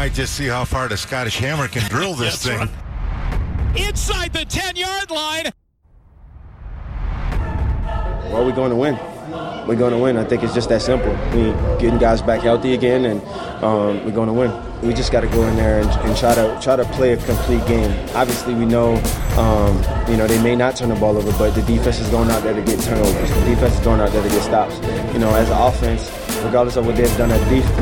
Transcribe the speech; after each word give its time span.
Might 0.00 0.14
just 0.14 0.34
see 0.34 0.46
how 0.46 0.64
far 0.64 0.88
the 0.88 0.96
Scottish 0.96 1.36
Hammer 1.36 1.68
can 1.68 1.86
drill 1.90 2.14
this 2.14 2.42
thing. 2.42 2.58
Right. 2.58 3.76
Inside 3.76 4.32
the 4.32 4.46
10 4.46 4.76
yard 4.76 5.10
line. 5.10 5.50
Well, 8.32 8.46
we're 8.46 8.52
going 8.52 8.70
to 8.70 8.76
win. 8.76 8.98
We're 9.68 9.76
going 9.76 9.92
to 9.92 9.98
win. 9.98 10.16
I 10.16 10.24
think 10.24 10.42
it's 10.42 10.54
just 10.54 10.70
that 10.70 10.80
simple. 10.80 11.12
We 11.34 11.52
getting 11.78 11.98
guys 11.98 12.22
back 12.22 12.40
healthy 12.40 12.72
again, 12.72 13.04
and 13.04 13.20
um, 13.62 14.02
we're 14.06 14.12
going 14.12 14.28
to 14.28 14.32
win. 14.32 14.50
We 14.80 14.94
just 14.94 15.12
got 15.12 15.20
to 15.20 15.26
go 15.26 15.46
in 15.46 15.56
there 15.56 15.80
and, 15.80 15.90
and, 15.90 16.16
try 16.16 16.34
to 16.34 16.58
try 16.62 16.76
to 16.76 16.84
play 16.86 17.12
a 17.12 17.18
complete 17.18 17.66
game. 17.66 17.90
Obviously, 18.14 18.54
we 18.54 18.64
know 18.64 18.94
um, 19.36 19.76
you 20.10 20.16
know 20.16 20.26
they 20.26 20.42
may 20.42 20.56
not 20.56 20.76
turn 20.76 20.88
the 20.88 20.94
ball 20.94 21.18
over, 21.18 21.30
but 21.32 21.50
the 21.50 21.62
defense 21.62 22.00
is 22.00 22.08
going 22.08 22.30
out 22.30 22.42
there 22.42 22.54
to 22.54 22.62
get 22.62 22.80
turnovers. 22.80 23.28
The 23.28 23.44
defense 23.44 23.74
is 23.74 23.80
going 23.80 24.00
out 24.00 24.12
there 24.12 24.22
to 24.22 24.28
get 24.30 24.42
stops. 24.42 24.76
You 25.12 25.18
know, 25.18 25.34
as 25.34 25.50
an 25.50 25.58
offense, 25.60 26.08
regardless 26.44 26.76
of 26.76 26.86
what 26.86 26.96
they've 26.96 27.16
done 27.16 27.30
at 27.30 27.48
def- 27.48 27.78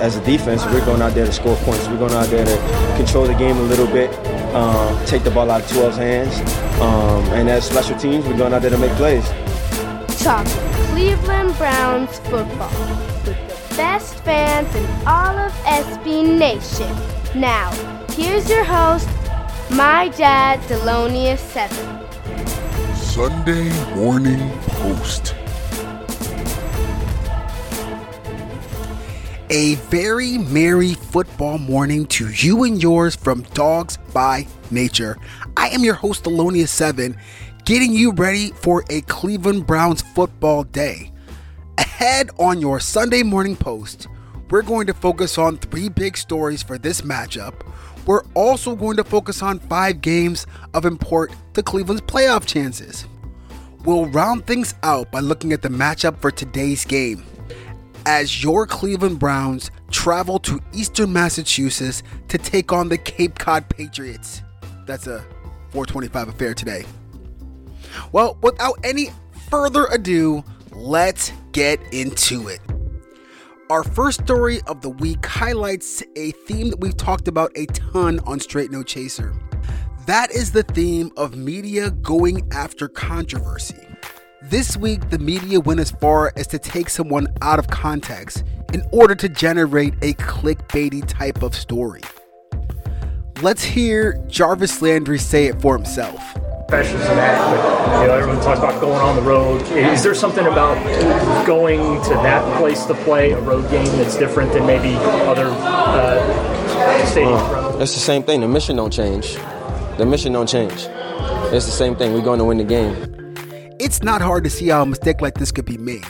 as 0.00 0.16
a 0.16 0.24
defense, 0.24 0.64
we're 0.66 0.84
going 0.84 1.02
out 1.02 1.14
there 1.14 1.26
to 1.26 1.32
score 1.32 1.56
points. 1.58 1.86
We're 1.88 1.98
going 1.98 2.12
out 2.12 2.26
there 2.26 2.44
to 2.44 2.96
control 2.96 3.26
the 3.26 3.34
game 3.34 3.56
a 3.56 3.62
little 3.62 3.86
bit, 3.86 4.10
um, 4.54 5.04
take 5.06 5.24
the 5.24 5.30
ball 5.30 5.50
out 5.50 5.62
of 5.62 5.70
12's 5.70 5.96
hands, 5.96 6.34
um, 6.80 7.24
and 7.34 7.48
as 7.48 7.64
special 7.64 7.98
teams, 7.98 8.26
we're 8.26 8.36
going 8.36 8.52
out 8.52 8.62
there 8.62 8.70
to 8.70 8.78
make 8.78 8.92
plays. 8.92 9.28
Talk 10.22 10.46
Cleveland 10.90 11.56
Browns 11.56 12.18
football 12.20 12.70
with 13.24 13.24
the 13.24 13.76
best 13.76 14.14
fans 14.20 14.72
in 14.74 14.84
all 15.06 15.36
of 15.36 15.52
SB 15.64 16.38
Nation. 16.38 16.94
Now, 17.34 17.70
here's 18.10 18.48
your 18.48 18.64
host, 18.64 19.08
my 19.70 20.08
dad, 20.08 20.60
Thelonious7. 20.68 22.02
Sunday 22.94 23.68
Morning 23.94 24.50
Post. 24.66 25.34
A 29.54 29.74
very 29.90 30.38
merry 30.38 30.94
football 30.94 31.58
morning 31.58 32.06
to 32.06 32.26
you 32.30 32.64
and 32.64 32.82
yours 32.82 33.14
from 33.14 33.42
Dawgs 33.52 33.98
by 34.14 34.46
Nature. 34.70 35.18
I 35.58 35.68
am 35.68 35.84
your 35.84 35.92
host, 35.92 36.24
Thelonious7, 36.24 37.18
getting 37.66 37.92
you 37.92 38.12
ready 38.12 38.52
for 38.52 38.82
a 38.88 39.02
Cleveland 39.02 39.66
Browns 39.66 40.00
football 40.00 40.64
day. 40.64 41.12
Ahead 41.76 42.30
on 42.38 42.62
your 42.62 42.80
Sunday 42.80 43.22
morning 43.22 43.54
post, 43.54 44.08
we're 44.48 44.62
going 44.62 44.86
to 44.86 44.94
focus 44.94 45.36
on 45.36 45.58
three 45.58 45.90
big 45.90 46.16
stories 46.16 46.62
for 46.62 46.78
this 46.78 47.02
matchup. 47.02 47.52
We're 48.06 48.24
also 48.32 48.74
going 48.74 48.96
to 48.96 49.04
focus 49.04 49.42
on 49.42 49.58
five 49.58 50.00
games 50.00 50.46
of 50.72 50.86
import 50.86 51.30
to 51.52 51.62
Cleveland's 51.62 52.00
playoff 52.00 52.46
chances. 52.46 53.04
We'll 53.84 54.06
round 54.06 54.46
things 54.46 54.74
out 54.82 55.12
by 55.12 55.20
looking 55.20 55.52
at 55.52 55.60
the 55.60 55.68
matchup 55.68 56.22
for 56.22 56.30
today's 56.30 56.86
game. 56.86 57.26
As 58.04 58.42
your 58.42 58.66
Cleveland 58.66 59.20
Browns 59.20 59.70
travel 59.90 60.40
to 60.40 60.60
Eastern 60.72 61.12
Massachusetts 61.12 62.02
to 62.28 62.38
take 62.38 62.72
on 62.72 62.88
the 62.88 62.98
Cape 62.98 63.38
Cod 63.38 63.68
Patriots. 63.68 64.42
That's 64.86 65.06
a 65.06 65.20
425 65.70 66.28
affair 66.28 66.54
today. 66.54 66.84
Well, 68.10 68.38
without 68.42 68.78
any 68.82 69.10
further 69.48 69.86
ado, 69.86 70.42
let's 70.72 71.30
get 71.52 71.80
into 71.92 72.48
it. 72.48 72.60
Our 73.70 73.84
first 73.84 74.24
story 74.24 74.60
of 74.66 74.80
the 74.80 74.90
week 74.90 75.24
highlights 75.24 76.02
a 76.16 76.32
theme 76.32 76.70
that 76.70 76.80
we've 76.80 76.96
talked 76.96 77.28
about 77.28 77.52
a 77.54 77.66
ton 77.66 78.18
on 78.20 78.40
Straight 78.40 78.70
No 78.70 78.82
Chaser. 78.82 79.32
That 80.06 80.32
is 80.32 80.50
the 80.50 80.64
theme 80.64 81.12
of 81.16 81.36
media 81.36 81.90
going 81.90 82.48
after 82.52 82.88
controversy. 82.88 83.91
This 84.44 84.76
week, 84.76 85.10
the 85.10 85.18
media 85.18 85.60
went 85.60 85.80
as 85.80 85.90
far 85.90 86.32
as 86.36 86.46
to 86.48 86.58
take 86.58 86.90
someone 86.90 87.28
out 87.42 87.58
of 87.58 87.68
context 87.68 88.44
in 88.74 88.82
order 88.92 89.14
to 89.14 89.28
generate 89.28 89.94
a 90.02 90.14
clickbaity 90.14 91.06
type 91.06 91.42
of 91.42 91.54
story. 91.54 92.02
Let's 93.40 93.62
hear 93.62 94.14
Jarvis 94.28 94.82
Landry 94.82 95.18
say 95.18 95.46
it 95.46 95.60
for 95.60 95.76
himself 95.76 96.20
professionals 96.72 97.06
in 97.10 97.16
that, 97.16 97.38
but 97.38 98.00
you 98.00 98.06
know, 98.06 98.14
everyone 98.14 98.40
talks 98.42 98.58
about 98.58 98.80
going 98.80 98.98
on 98.98 99.14
the 99.14 99.20
road. 99.20 99.60
Is 99.76 100.02
there 100.02 100.14
something 100.14 100.46
about 100.46 100.82
going 101.46 102.02
to 102.04 102.14
that 102.14 102.58
place 102.58 102.86
to 102.86 102.94
play 102.94 103.32
a 103.32 103.40
road 103.42 103.70
game 103.70 103.84
that's 103.98 104.16
different 104.16 104.54
than 104.54 104.66
maybe 104.66 104.94
other 105.26 105.48
uh, 105.48 107.04
stadiums? 107.12 107.78
it's 107.78 107.92
the 107.92 108.00
same 108.00 108.22
thing. 108.22 108.40
The 108.40 108.48
mission 108.48 108.76
don't 108.76 108.90
change. 108.90 109.34
The 109.98 110.06
mission 110.06 110.32
don't 110.32 110.48
change. 110.48 110.72
It's 111.52 111.66
the 111.66 111.72
same 111.72 111.94
thing. 111.94 112.14
We're 112.14 112.22
going 112.22 112.38
to 112.38 112.46
win 112.46 112.56
the 112.56 112.64
game. 112.64 113.11
It's 113.84 114.00
not 114.00 114.22
hard 114.22 114.44
to 114.44 114.50
see 114.50 114.68
how 114.68 114.82
a 114.82 114.86
mistake 114.86 115.20
like 115.20 115.34
this 115.34 115.50
could 115.50 115.64
be 115.64 115.76
made. 115.76 116.06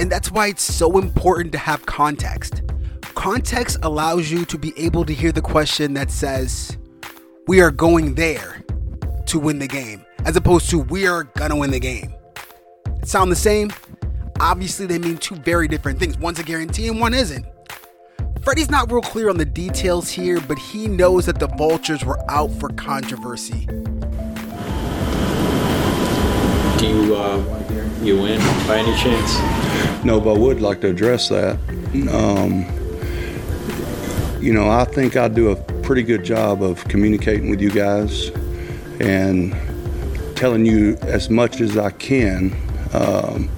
And 0.00 0.10
that's 0.10 0.32
why 0.32 0.48
it's 0.48 0.64
so 0.64 0.98
important 0.98 1.52
to 1.52 1.58
have 1.58 1.86
context. 1.86 2.60
Context 3.14 3.76
allows 3.84 4.32
you 4.32 4.44
to 4.46 4.58
be 4.58 4.72
able 4.76 5.04
to 5.04 5.14
hear 5.14 5.30
the 5.30 5.40
question 5.40 5.94
that 5.94 6.10
says, 6.10 6.76
We 7.46 7.60
are 7.60 7.70
going 7.70 8.16
there 8.16 8.64
to 9.26 9.38
win 9.38 9.60
the 9.60 9.68
game, 9.68 10.04
as 10.24 10.34
opposed 10.34 10.70
to 10.70 10.80
we 10.80 11.06
are 11.06 11.22
gonna 11.22 11.54
win 11.54 11.70
the 11.70 11.78
game. 11.78 12.12
Sound 13.04 13.30
the 13.30 13.36
same? 13.36 13.70
Obviously, 14.40 14.86
they 14.86 14.98
mean 14.98 15.18
two 15.18 15.36
very 15.36 15.68
different 15.68 16.00
things. 16.00 16.18
One's 16.18 16.40
a 16.40 16.42
guarantee 16.42 16.88
and 16.88 16.98
one 16.98 17.14
isn't. 17.14 17.46
Freddie's 18.42 18.70
not 18.72 18.90
real 18.90 19.02
clear 19.02 19.30
on 19.30 19.36
the 19.38 19.44
details 19.44 20.10
here, 20.10 20.40
but 20.40 20.58
he 20.58 20.88
knows 20.88 21.26
that 21.26 21.38
the 21.38 21.46
Vultures 21.46 22.04
were 22.04 22.18
out 22.28 22.50
for 22.50 22.70
controversy. 22.70 23.68
You, 26.82 27.14
uh, 27.14 27.38
you 28.02 28.20
win 28.20 28.38
by 28.66 28.78
any 28.78 28.96
chance? 28.98 30.04
No, 30.04 30.20
but 30.20 30.34
I 30.34 30.38
would 30.38 30.60
like 30.60 30.80
to 30.82 30.88
address 30.88 31.28
that. 31.28 31.58
Um, 32.12 32.66
you 34.42 34.52
know, 34.52 34.68
I 34.68 34.84
think 34.84 35.16
I 35.16 35.28
do 35.28 35.50
a 35.50 35.56
pretty 35.82 36.02
good 36.02 36.24
job 36.24 36.62
of 36.62 36.82
communicating 36.84 37.50
with 37.50 37.60
you 37.60 37.70
guys 37.70 38.30
and 39.00 39.54
telling 40.36 40.66
you 40.66 40.96
as 41.02 41.30
much 41.30 41.60
as 41.60 41.78
I 41.78 41.90
can 41.90 42.56
um, 42.92 43.48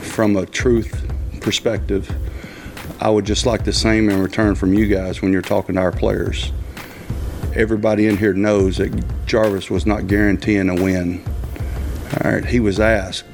from 0.00 0.36
a 0.36 0.46
truth 0.46 1.06
perspective. 1.40 2.10
I 3.00 3.10
would 3.10 3.26
just 3.26 3.44
like 3.44 3.64
the 3.64 3.72
same 3.72 4.08
in 4.08 4.22
return 4.22 4.54
from 4.54 4.72
you 4.72 4.86
guys 4.86 5.20
when 5.20 5.32
you're 5.32 5.42
talking 5.42 5.74
to 5.74 5.82
our 5.82 5.92
players. 5.92 6.50
Everybody 7.54 8.06
in 8.06 8.16
here 8.16 8.32
knows 8.32 8.78
that 8.78 9.26
Jarvis 9.26 9.68
was 9.70 9.84
not 9.84 10.06
guaranteeing 10.06 10.70
a 10.70 10.74
win. 10.74 11.22
All 12.12 12.30
right, 12.30 12.44
he 12.44 12.60
was 12.60 12.78
asked, 12.78 13.24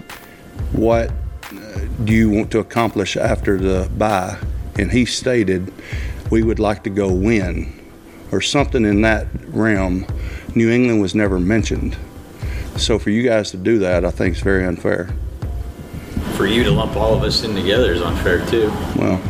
"What 0.73 1.11
uh, 1.11 1.81
do 2.05 2.13
you 2.13 2.31
want 2.31 2.51
to 2.53 2.59
accomplish 2.59 3.17
after 3.17 3.59
the 3.59 3.89
bye?" 3.97 4.39
And 4.79 4.91
he 4.91 5.05
stated, 5.05 5.73
"We 6.31 6.43
would 6.43 6.59
like 6.59 6.85
to 6.85 6.91
go 6.91 7.13
win." 7.13 7.79
Or 8.31 8.41
something 8.41 8.87
in 8.87 9.03
that 9.03 9.27
realm 9.49 10.07
New 10.55 10.71
England 10.71 11.01
was 11.01 11.15
never 11.15 11.39
mentioned. 11.39 11.97
So 12.77 12.99
for 12.99 13.11
you 13.11 13.23
guys 13.23 13.51
to 13.51 13.57
do 13.57 13.79
that, 13.81 14.05
I 14.05 14.11
think 14.11 14.37
is 14.37 14.43
very 14.43 14.67
unfair. 14.67 15.11
For 16.37 16.47
you 16.47 16.65
to 16.65 16.71
lump 16.71 16.97
all 16.97 17.15
of 17.15 17.23
us 17.23 17.45
in 17.45 17.55
together 17.55 17.93
is 17.93 18.01
unfair 18.01 18.45
too. 18.47 18.71
Well, 18.97 19.21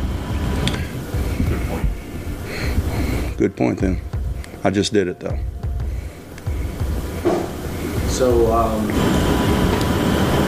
good 1.49 1.61
point. 1.67 3.37
Good 3.37 3.55
point 3.55 3.79
then. 3.79 4.01
I 4.63 4.69
just 4.69 4.93
did 4.93 5.07
it 5.07 5.19
though. 5.19 5.37
So, 8.07 8.51
um, 8.53 8.87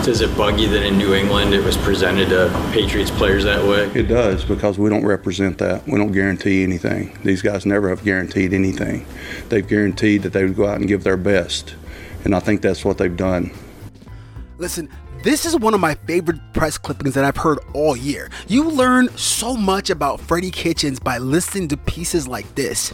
does 0.05 0.21
it 0.21 0.37
bug 0.37 0.59
you 0.59 0.67
that 0.69 0.85
in 0.85 0.99
New 0.99 1.15
England 1.15 1.51
it 1.55 1.63
was 1.63 1.75
presented 1.77 2.29
to 2.29 2.69
Patriots 2.71 3.09
players 3.09 3.43
that 3.43 3.63
way? 3.63 3.85
It 3.99 4.03
does 4.03 4.45
because 4.45 4.77
we 4.77 4.87
don't 4.87 5.03
represent 5.03 5.57
that. 5.57 5.83
We 5.87 5.97
don't 5.97 6.11
guarantee 6.11 6.61
anything. 6.61 7.17
These 7.23 7.41
guys 7.41 7.65
never 7.65 7.89
have 7.89 8.03
guaranteed 8.03 8.53
anything. 8.53 9.03
They've 9.49 9.67
guaranteed 9.67 10.21
that 10.21 10.31
they 10.31 10.43
would 10.43 10.55
go 10.55 10.67
out 10.67 10.75
and 10.75 10.87
give 10.87 11.03
their 11.03 11.17
best. 11.17 11.73
And 12.23 12.35
I 12.35 12.39
think 12.39 12.61
that's 12.61 12.85
what 12.85 12.99
they've 12.99 13.17
done. 13.17 13.51
Listen, 14.59 14.89
this 15.23 15.43
is 15.43 15.57
one 15.57 15.73
of 15.73 15.79
my 15.79 15.95
favorite 15.95 16.39
press 16.53 16.77
clippings 16.77 17.15
that 17.15 17.25
I've 17.25 17.37
heard 17.37 17.57
all 17.73 17.97
year. 17.97 18.29
You 18.47 18.69
learn 18.69 19.09
so 19.17 19.55
much 19.55 19.89
about 19.89 20.21
Freddie 20.21 20.51
Kitchens 20.51 20.99
by 20.99 21.17
listening 21.17 21.67
to 21.69 21.77
pieces 21.77 22.27
like 22.27 22.53
this. 22.53 22.93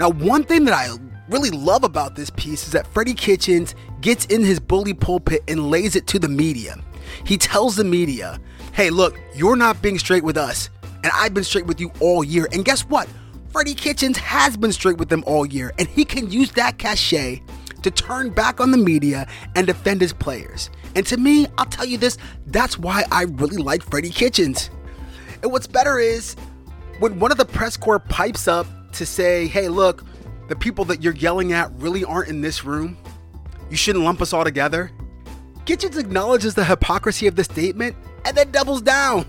Now, 0.00 0.08
one 0.08 0.44
thing 0.44 0.64
that 0.64 0.72
I 0.72 0.88
really 1.28 1.50
love 1.50 1.84
about 1.84 2.14
this 2.14 2.30
piece 2.30 2.66
is 2.66 2.72
that 2.72 2.86
Freddie 2.86 3.14
Kitchens 3.14 3.74
gets 4.04 4.26
in 4.26 4.44
his 4.44 4.60
bully 4.60 4.92
pulpit 4.92 5.42
and 5.48 5.70
lays 5.70 5.96
it 5.96 6.06
to 6.06 6.18
the 6.18 6.28
media. 6.28 6.76
He 7.24 7.38
tells 7.38 7.74
the 7.74 7.84
media, 7.84 8.38
hey, 8.74 8.90
look, 8.90 9.18
you're 9.34 9.56
not 9.56 9.80
being 9.80 9.98
straight 9.98 10.22
with 10.22 10.36
us, 10.36 10.68
and 11.02 11.10
I've 11.14 11.32
been 11.32 11.42
straight 11.42 11.64
with 11.64 11.80
you 11.80 11.90
all 12.00 12.22
year. 12.22 12.46
And 12.52 12.66
guess 12.66 12.82
what? 12.82 13.08
Freddie 13.50 13.72
Kitchens 13.72 14.18
has 14.18 14.58
been 14.58 14.72
straight 14.72 14.98
with 14.98 15.08
them 15.08 15.24
all 15.26 15.46
year, 15.46 15.72
and 15.78 15.88
he 15.88 16.04
can 16.04 16.30
use 16.30 16.52
that 16.52 16.76
cachet 16.76 17.42
to 17.82 17.90
turn 17.90 18.28
back 18.28 18.60
on 18.60 18.72
the 18.72 18.76
media 18.76 19.26
and 19.54 19.66
defend 19.66 20.02
his 20.02 20.12
players. 20.12 20.68
And 20.94 21.06
to 21.06 21.16
me, 21.16 21.46
I'll 21.56 21.64
tell 21.64 21.86
you 21.86 21.96
this, 21.96 22.18
that's 22.48 22.78
why 22.78 23.04
I 23.10 23.22
really 23.22 23.56
like 23.56 23.82
Freddie 23.82 24.10
Kitchens. 24.10 24.68
And 25.42 25.50
what's 25.50 25.66
better 25.66 25.98
is 25.98 26.36
when 26.98 27.18
one 27.18 27.32
of 27.32 27.38
the 27.38 27.46
press 27.46 27.78
corps 27.78 28.00
pipes 28.00 28.48
up 28.48 28.66
to 28.92 29.06
say, 29.06 29.46
hey, 29.46 29.70
look, 29.70 30.04
the 30.48 30.56
people 30.56 30.84
that 30.86 31.02
you're 31.02 31.14
yelling 31.14 31.54
at 31.54 31.72
really 31.76 32.04
aren't 32.04 32.28
in 32.28 32.42
this 32.42 32.66
room. 32.66 32.98
You 33.70 33.76
shouldn't 33.76 34.04
lump 34.04 34.20
us 34.22 34.32
all 34.32 34.44
together. 34.44 34.90
Kitchens 35.64 35.96
acknowledges 35.96 36.54
the 36.54 36.64
hypocrisy 36.64 37.26
of 37.26 37.36
the 37.36 37.44
statement 37.44 37.96
and 38.24 38.36
then 38.36 38.50
doubles 38.50 38.82
down. 38.82 39.26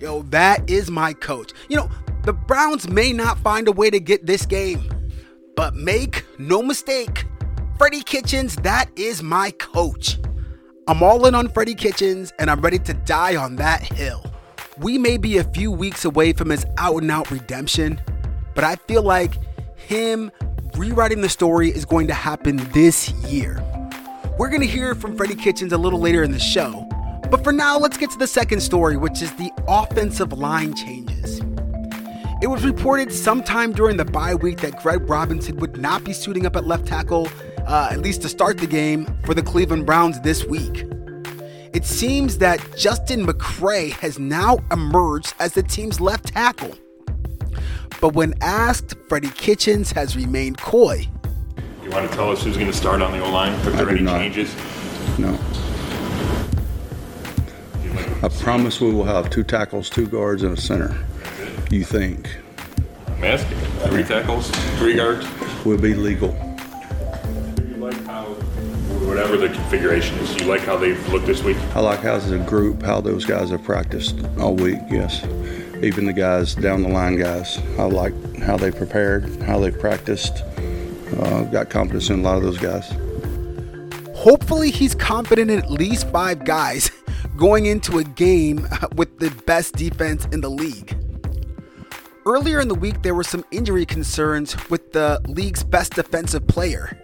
Yo, 0.00 0.22
that 0.22 0.68
is 0.70 0.90
my 0.90 1.12
coach. 1.12 1.52
You 1.68 1.76
know, 1.76 1.90
The 2.22 2.32
Browns 2.32 2.88
may 2.88 3.12
not 3.12 3.38
find 3.38 3.68
a 3.68 3.72
way 3.72 3.90
to 3.90 4.00
get 4.00 4.26
this 4.26 4.44
game, 4.44 4.88
but 5.56 5.74
make 5.74 6.26
no 6.38 6.62
mistake, 6.62 7.24
Freddie 7.78 8.02
Kitchens, 8.02 8.56
that 8.56 8.90
is 8.96 9.22
my 9.22 9.50
coach. 9.52 10.18
I'm 10.86 11.02
all 11.02 11.26
in 11.26 11.34
on 11.34 11.48
Freddie 11.48 11.74
Kitchens 11.74 12.32
and 12.38 12.50
I'm 12.50 12.60
ready 12.60 12.78
to 12.80 12.94
die 12.94 13.36
on 13.36 13.56
that 13.56 13.82
hill. 13.82 14.24
We 14.78 14.98
may 14.98 15.16
be 15.16 15.38
a 15.38 15.44
few 15.44 15.70
weeks 15.70 16.04
away 16.04 16.32
from 16.32 16.50
his 16.50 16.64
out 16.76 17.02
and 17.02 17.10
out 17.10 17.30
redemption, 17.30 18.00
but 18.54 18.64
I 18.64 18.76
feel 18.76 19.02
like 19.02 19.34
him 19.88 20.30
rewriting 20.76 21.22
the 21.22 21.28
story 21.30 21.70
is 21.70 21.86
going 21.86 22.06
to 22.08 22.14
happen 22.14 22.58
this 22.72 23.10
year. 23.24 23.64
We're 24.38 24.50
going 24.50 24.60
to 24.60 24.66
hear 24.66 24.94
from 24.94 25.16
Freddie 25.16 25.34
Kitchens 25.34 25.72
a 25.72 25.78
little 25.78 25.98
later 25.98 26.22
in 26.22 26.30
the 26.30 26.38
show, 26.38 26.86
but 27.30 27.42
for 27.42 27.52
now, 27.52 27.78
let's 27.78 27.96
get 27.96 28.10
to 28.10 28.18
the 28.18 28.26
second 28.26 28.60
story, 28.60 28.98
which 28.98 29.22
is 29.22 29.32
the 29.36 29.50
offensive 29.66 30.34
line 30.34 30.74
changes. 30.74 31.40
It 32.42 32.48
was 32.48 32.64
reported 32.64 33.10
sometime 33.10 33.72
during 33.72 33.96
the 33.96 34.04
bye 34.04 34.34
week 34.34 34.58
that 34.58 34.78
Greg 34.82 35.08
Robinson 35.08 35.56
would 35.56 35.80
not 35.80 36.04
be 36.04 36.12
suiting 36.12 36.44
up 36.44 36.54
at 36.54 36.66
left 36.66 36.86
tackle, 36.86 37.26
uh, 37.66 37.88
at 37.90 38.00
least 38.00 38.20
to 38.22 38.28
start 38.28 38.58
the 38.58 38.66
game, 38.66 39.06
for 39.24 39.32
the 39.32 39.42
Cleveland 39.42 39.86
Browns 39.86 40.20
this 40.20 40.44
week. 40.44 40.84
It 41.72 41.86
seems 41.86 42.36
that 42.38 42.60
Justin 42.76 43.26
McCray 43.26 43.90
has 43.92 44.18
now 44.18 44.58
emerged 44.70 45.32
as 45.40 45.54
the 45.54 45.62
team's 45.62 45.98
left 45.98 46.26
tackle. 46.26 46.76
But 48.00 48.14
when 48.14 48.34
asked, 48.40 48.94
Freddie 49.08 49.30
Kitchens 49.30 49.92
has 49.92 50.16
remained 50.16 50.58
coy. 50.58 51.08
You 51.82 51.90
want 51.90 52.08
to 52.10 52.16
tell 52.16 52.30
us 52.30 52.44
who's 52.44 52.56
going 52.56 52.68
to 52.68 52.76
start 52.76 53.02
on 53.02 53.12
the 53.12 53.24
O 53.24 53.30
line? 53.30 53.54
If 53.54 53.64
there 53.74 53.88
I 53.88 53.92
any 53.92 54.00
not. 54.02 54.18
changes? 54.18 54.54
No. 55.18 55.38
I 58.22 58.28
promise 58.28 58.80
we 58.80 58.92
will 58.92 59.04
have 59.04 59.30
two 59.30 59.42
tackles, 59.42 59.88
two 59.88 60.06
guards, 60.06 60.42
and 60.42 60.56
a 60.56 60.60
center. 60.60 60.96
You 61.70 61.84
think 61.84 62.28
I'm 63.06 63.24
asking. 63.24 63.58
Three 63.90 64.02
tackles, 64.04 64.50
three 64.78 64.94
guards. 64.94 65.26
we'll 65.64 65.78
be 65.78 65.94
legal? 65.94 66.30
You 67.68 67.76
like 67.76 68.04
how, 68.04 68.24
whatever 69.06 69.36
the 69.36 69.48
configuration 69.48 70.16
is, 70.18 70.34
do 70.34 70.44
you 70.44 70.50
like 70.50 70.62
how 70.62 70.76
they've 70.76 71.08
looked 71.12 71.26
this 71.26 71.42
week? 71.42 71.56
I 71.74 71.80
like 71.80 72.00
how 72.00 72.14
as 72.14 72.30
a 72.30 72.38
group, 72.38 72.82
how 72.82 73.00
those 73.00 73.24
guys 73.24 73.50
have 73.50 73.62
practiced 73.64 74.16
all 74.38 74.54
week, 74.54 74.78
yes. 74.90 75.24
Even 75.82 76.06
the 76.06 76.12
guys, 76.12 76.56
down 76.56 76.82
the 76.82 76.88
line 76.88 77.16
guys. 77.16 77.58
I 77.78 77.84
like 77.84 78.12
how 78.38 78.56
they 78.56 78.72
prepared, 78.72 79.42
how 79.42 79.60
they 79.60 79.70
practiced. 79.70 80.42
Uh, 81.20 81.44
got 81.44 81.70
confidence 81.70 82.10
in 82.10 82.18
a 82.18 82.22
lot 82.22 82.36
of 82.36 82.42
those 82.42 82.58
guys. 82.58 82.92
Hopefully, 84.14 84.72
he's 84.72 84.96
confident 84.96 85.52
in 85.52 85.60
at 85.60 85.70
least 85.70 86.08
five 86.10 86.44
guys 86.44 86.90
going 87.36 87.66
into 87.66 87.98
a 87.98 88.04
game 88.04 88.66
with 88.96 89.20
the 89.20 89.30
best 89.46 89.76
defense 89.76 90.26
in 90.32 90.40
the 90.40 90.50
league. 90.50 90.96
Earlier 92.26 92.60
in 92.60 92.66
the 92.66 92.74
week, 92.74 93.02
there 93.02 93.14
were 93.14 93.24
some 93.24 93.44
injury 93.52 93.86
concerns 93.86 94.56
with 94.68 94.92
the 94.92 95.20
league's 95.28 95.62
best 95.62 95.94
defensive 95.94 96.46
player. 96.48 96.98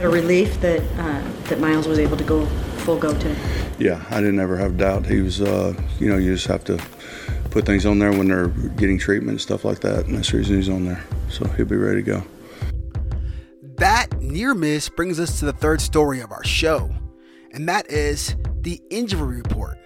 A 0.00 0.08
relief 0.08 0.60
that 0.60 0.82
uh, 0.98 1.22
that 1.48 1.58
Myles 1.58 1.88
was 1.88 1.98
able 1.98 2.18
to 2.18 2.24
go 2.24 2.44
full 2.84 2.98
go 2.98 3.16
to. 3.18 3.36
Yeah, 3.78 4.04
I 4.10 4.20
didn't 4.20 4.40
ever 4.40 4.56
have 4.58 4.76
doubt. 4.76 5.06
He 5.06 5.22
was, 5.22 5.40
uh, 5.40 5.74
you 5.98 6.08
know, 6.08 6.18
you 6.18 6.34
just 6.34 6.46
have 6.46 6.64
to 6.64 6.78
put 7.52 7.66
things 7.66 7.86
on 7.86 7.98
there 7.98 8.10
when 8.10 8.28
they're 8.28 8.48
getting 8.48 8.98
treatment 8.98 9.32
and 9.32 9.40
stuff 9.40 9.64
like 9.64 9.80
that. 9.80 10.06
And 10.06 10.16
that's 10.16 10.30
the 10.30 10.38
reason 10.38 10.56
he's 10.56 10.68
on 10.68 10.84
there. 10.84 11.04
So 11.28 11.46
he'll 11.48 11.66
be 11.66 11.76
ready 11.76 12.02
to 12.02 12.10
go. 12.10 12.24
That 13.76 14.20
near 14.20 14.54
miss 14.54 14.88
brings 14.88 15.20
us 15.20 15.38
to 15.40 15.46
the 15.46 15.52
third 15.52 15.80
story 15.80 16.20
of 16.20 16.30
our 16.30 16.44
show, 16.44 16.90
and 17.52 17.68
that 17.68 17.90
is 17.90 18.36
the 18.60 18.80
injury 18.90 19.36
report. 19.36 19.78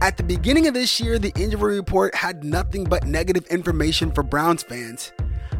At 0.00 0.16
the 0.16 0.22
beginning 0.22 0.66
of 0.66 0.74
this 0.74 1.00
year, 1.00 1.18
the 1.18 1.32
injury 1.36 1.76
report 1.76 2.14
had 2.14 2.44
nothing 2.44 2.84
but 2.84 3.06
negative 3.06 3.46
information 3.46 4.12
for 4.12 4.22
Browns 4.22 4.62
fans. 4.62 5.12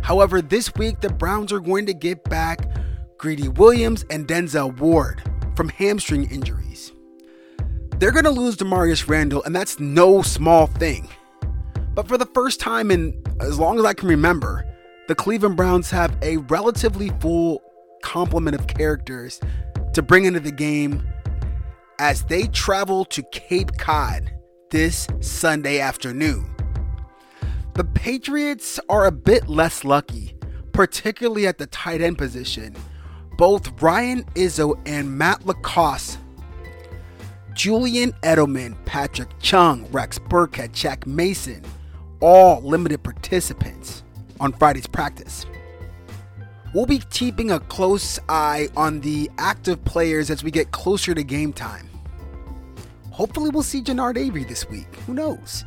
However, 0.02 0.42
this 0.42 0.74
week, 0.74 1.00
the 1.00 1.08
Browns 1.08 1.52
are 1.52 1.60
going 1.60 1.86
to 1.86 1.94
get 1.94 2.22
back 2.24 2.68
Greedy 3.16 3.48
Williams 3.48 4.04
and 4.10 4.26
Denzel 4.28 4.76
Ward 4.78 5.22
from 5.56 5.68
hamstring 5.68 6.30
injuries. 6.30 6.92
They're 7.98 8.12
going 8.12 8.24
to 8.24 8.30
lose 8.30 8.56
Damarious 8.56 9.08
Randall, 9.08 9.42
and 9.44 9.56
that's 9.56 9.80
no 9.80 10.20
small 10.20 10.66
thing. 10.66 11.08
But 11.94 12.06
for 12.06 12.18
the 12.18 12.26
first 12.26 12.60
time 12.60 12.90
in 12.90 13.22
as 13.40 13.58
long 13.58 13.78
as 13.78 13.86
I 13.86 13.94
can 13.94 14.08
remember, 14.08 14.64
the 15.08 15.14
Cleveland 15.14 15.56
Browns 15.56 15.90
have 15.90 16.14
a 16.20 16.36
relatively 16.36 17.10
full 17.20 17.62
complement 18.02 18.54
of 18.54 18.66
characters 18.66 19.40
to 19.94 20.02
bring 20.02 20.26
into 20.26 20.40
the 20.40 20.52
game 20.52 21.02
as 21.98 22.24
they 22.24 22.48
travel 22.48 23.06
to 23.06 23.22
Cape 23.32 23.78
Cod 23.78 24.30
this 24.70 25.06
Sunday 25.20 25.80
afternoon. 25.80 26.54
The 27.74 27.84
Patriots 27.84 28.78
are 28.90 29.06
a 29.06 29.12
bit 29.12 29.48
less 29.48 29.84
lucky, 29.84 30.36
particularly 30.72 31.46
at 31.46 31.56
the 31.56 31.66
tight 31.66 32.02
end 32.02 32.18
position. 32.18 32.74
Both 33.38 33.80
Ryan 33.80 34.24
Izzo 34.34 34.78
and 34.86 35.16
Matt 35.16 35.46
LaCosse, 35.46 36.18
Julian 37.56 38.12
Edelman, 38.22 38.76
Patrick 38.84 39.30
Chung, 39.40 39.88
Rex 39.90 40.18
Burkhead, 40.18 40.72
Shaq 40.72 41.06
Mason, 41.06 41.64
all 42.20 42.60
limited 42.60 43.02
participants 43.02 44.02
on 44.38 44.52
Friday's 44.52 44.86
practice. 44.86 45.46
We'll 46.74 46.84
be 46.84 46.98
keeping 47.08 47.52
a 47.52 47.60
close 47.60 48.20
eye 48.28 48.68
on 48.76 49.00
the 49.00 49.30
active 49.38 49.82
players 49.86 50.30
as 50.30 50.44
we 50.44 50.50
get 50.50 50.70
closer 50.70 51.14
to 51.14 51.24
game 51.24 51.54
time. 51.54 51.88
Hopefully, 53.10 53.48
we'll 53.48 53.62
see 53.62 53.80
Genard 53.80 54.18
Avery 54.18 54.44
this 54.44 54.68
week. 54.68 54.94
Who 55.06 55.14
knows? 55.14 55.64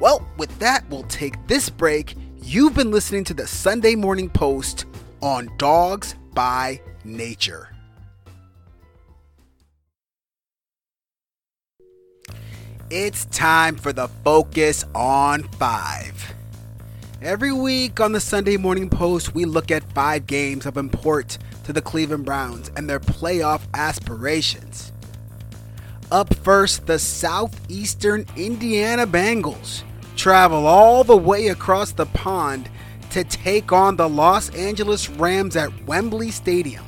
Well, 0.00 0.28
with 0.36 0.56
that, 0.58 0.84
we'll 0.90 1.04
take 1.04 1.46
this 1.46 1.70
break. 1.70 2.14
You've 2.42 2.74
been 2.74 2.90
listening 2.90 3.24
to 3.24 3.34
the 3.34 3.46
Sunday 3.46 3.94
Morning 3.94 4.28
Post 4.28 4.84
on 5.22 5.48
Dawgs 5.56 6.14
by 6.34 6.82
Nature. 7.04 7.73
It's 12.90 13.24
time 13.24 13.76
for 13.76 13.94
the 13.94 14.08
Focus 14.24 14.84
on 14.94 15.44
Five. 15.44 16.34
Every 17.22 17.50
week 17.50 17.98
on 17.98 18.12
the 18.12 18.20
Sunday 18.20 18.58
Morning 18.58 18.90
Post, 18.90 19.34
we 19.34 19.46
look 19.46 19.70
at 19.70 19.90
five 19.94 20.26
games 20.26 20.66
of 20.66 20.76
import 20.76 21.38
to 21.64 21.72
the 21.72 21.80
Cleveland 21.80 22.26
Browns 22.26 22.70
and 22.76 22.88
their 22.88 23.00
playoff 23.00 23.62
aspirations. 23.72 24.92
Up 26.12 26.34
first, 26.34 26.86
the 26.86 26.98
Southeastern 26.98 28.26
Indiana 28.36 29.06
Bengals 29.06 29.82
travel 30.14 30.66
all 30.66 31.04
the 31.04 31.16
way 31.16 31.48
across 31.48 31.92
the 31.92 32.06
pond 32.06 32.68
to 33.10 33.24
take 33.24 33.72
on 33.72 33.96
the 33.96 34.10
Los 34.10 34.50
Angeles 34.50 35.08
Rams 35.08 35.56
at 35.56 35.86
Wembley 35.86 36.30
Stadium. 36.30 36.84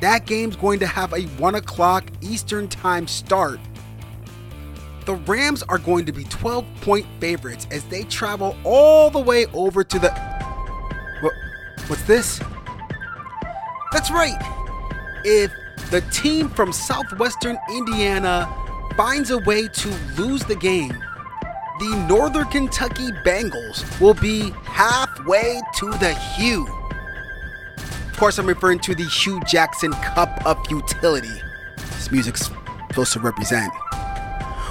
That 0.00 0.26
game's 0.26 0.56
going 0.56 0.80
to 0.80 0.86
have 0.86 1.14
a 1.14 1.22
1 1.22 1.54
o'clock 1.54 2.04
Eastern 2.20 2.68
Time 2.68 3.08
start. 3.08 3.58
The 5.08 5.14
Rams 5.14 5.62
are 5.70 5.78
going 5.78 6.04
to 6.04 6.12
be 6.12 6.24
12 6.24 6.66
point 6.82 7.06
favorites 7.18 7.66
as 7.70 7.82
they 7.84 8.02
travel 8.02 8.54
all 8.62 9.08
the 9.08 9.18
way 9.18 9.46
over 9.54 9.82
to 9.82 9.98
the. 9.98 10.10
What, 11.22 11.32
what's 11.86 12.02
this? 12.02 12.38
That's 13.90 14.10
right. 14.10 14.36
If 15.24 15.50
the 15.90 16.02
team 16.12 16.50
from 16.50 16.74
southwestern 16.74 17.56
Indiana 17.70 18.54
finds 18.98 19.30
a 19.30 19.38
way 19.38 19.68
to 19.68 19.88
lose 20.18 20.44
the 20.44 20.56
game, 20.56 21.02
the 21.80 22.06
Northern 22.06 22.46
Kentucky 22.48 23.10
Bengals 23.24 23.98
will 24.02 24.12
be 24.12 24.52
halfway 24.64 25.62
to 25.76 25.90
the 25.92 26.12
Hue. 26.36 26.66
Of 27.78 28.16
course, 28.18 28.36
I'm 28.36 28.46
referring 28.46 28.80
to 28.80 28.94
the 28.94 29.04
Hue 29.04 29.40
Jackson 29.46 29.92
Cup 29.92 30.44
of 30.44 30.66
Futility. 30.66 31.40
This 31.78 32.12
music's 32.12 32.50
supposed 32.90 33.14
to 33.14 33.20
represent. 33.20 33.72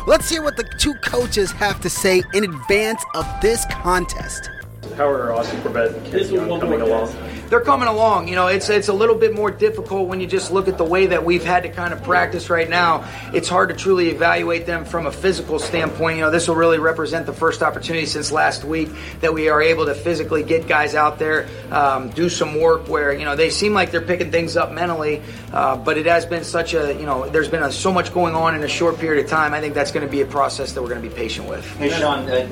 Let's 0.08 0.30
hear 0.30 0.42
what 0.42 0.56
the 0.56 0.64
two 0.64 0.94
coaches 0.94 1.52
have 1.52 1.82
to 1.82 1.90
say 1.90 2.24
in 2.34 2.46
advance 2.46 3.04
of 3.14 3.28
this 3.42 3.66
contest. 3.66 4.50
How 4.96 5.10
are 5.10 5.34
Austin 5.34 5.62
Corbett 5.62 5.96
and 5.96 6.06
Ken 6.06 6.34
Young 6.34 6.62
coming 6.62 6.80
along? 6.80 7.14
They're 7.50 7.62
coming 7.62 7.88
along. 7.88 8.28
You 8.28 8.36
know, 8.36 8.48
it's 8.48 8.70
it's 8.70 8.88
a 8.88 8.94
little 8.94 9.16
bit 9.16 9.34
more 9.34 9.52
difficult 9.52 10.08
when 10.08 10.20
you 10.20 10.28
just 10.28 10.52
look 10.52 10.68
at 10.68 10.78
the 10.78 10.84
way 10.84 11.08
that 11.08 11.24
we've 11.24 11.44
had 11.44 11.64
to 11.64 11.70
kind 11.70 11.94
of 11.94 12.04
practice 12.04 12.50
right 12.50 12.70
now. 12.70 13.10
It's 13.34 13.48
hard 13.48 13.70
to 13.70 13.76
truly 13.76 14.10
evaluate 14.10 14.66
them 14.66 14.86
from 14.86 15.06
a 15.06 15.12
physical 15.12 15.60
standpoint. 15.60 16.18
You 16.18 16.24
know, 16.24 16.32
this 16.32 16.48
will 16.48 16.56
really 16.56 16.80
represent 16.80 17.26
the 17.26 17.34
first 17.34 17.62
opportunity 17.62 18.06
since 18.06 18.32
last 18.32 18.64
week 18.64 18.90
that 19.22 19.34
we 19.34 19.50
are 19.50 19.62
able 19.62 19.86
to 19.86 19.96
physically 19.96 20.44
get 20.44 20.68
guys 20.68 20.96
out 20.96 21.20
there, 21.20 21.48
um, 21.72 22.10
do 22.10 22.30
some 22.30 22.60
work 22.60 22.88
where 22.88 23.14
you 23.14 23.26
know 23.26 23.36
they 23.36 23.50
seem 23.50 23.74
like 23.74 23.92
they're 23.92 24.02
picking 24.02 24.32
things 24.32 24.58
up 24.58 24.72
mentally, 24.72 25.22
uh, 25.54 25.78
but 25.78 25.98
it 25.98 26.06
has 26.06 26.26
been 26.26 26.44
such 26.44 26.74
a 26.74 26.94
you 26.94 27.06
know 27.06 27.30
there's 27.30 27.50
been 27.50 27.64
a, 27.64 27.72
so 27.72 27.92
much 27.94 28.14
going 28.14 28.36
on 28.36 28.56
in 28.56 28.64
a 28.64 28.68
short 28.68 28.98
period 28.98 29.24
of 29.24 29.30
time. 29.30 29.54
I 29.54 29.62
think 29.62 29.74
that's 29.74 29.92
going 29.92 30.06
to 30.06 30.12
be 30.12 30.22
a 30.22 30.26
process 30.26 30.74
that 30.74 30.82
we're 30.82 30.90
going 30.90 31.02
to 31.02 31.10
be 31.10 31.16
patient 31.16 31.48
with. 31.48 31.66
Hey, 31.78 31.90
Sean, 31.90 32.30
uh, 32.30 32.46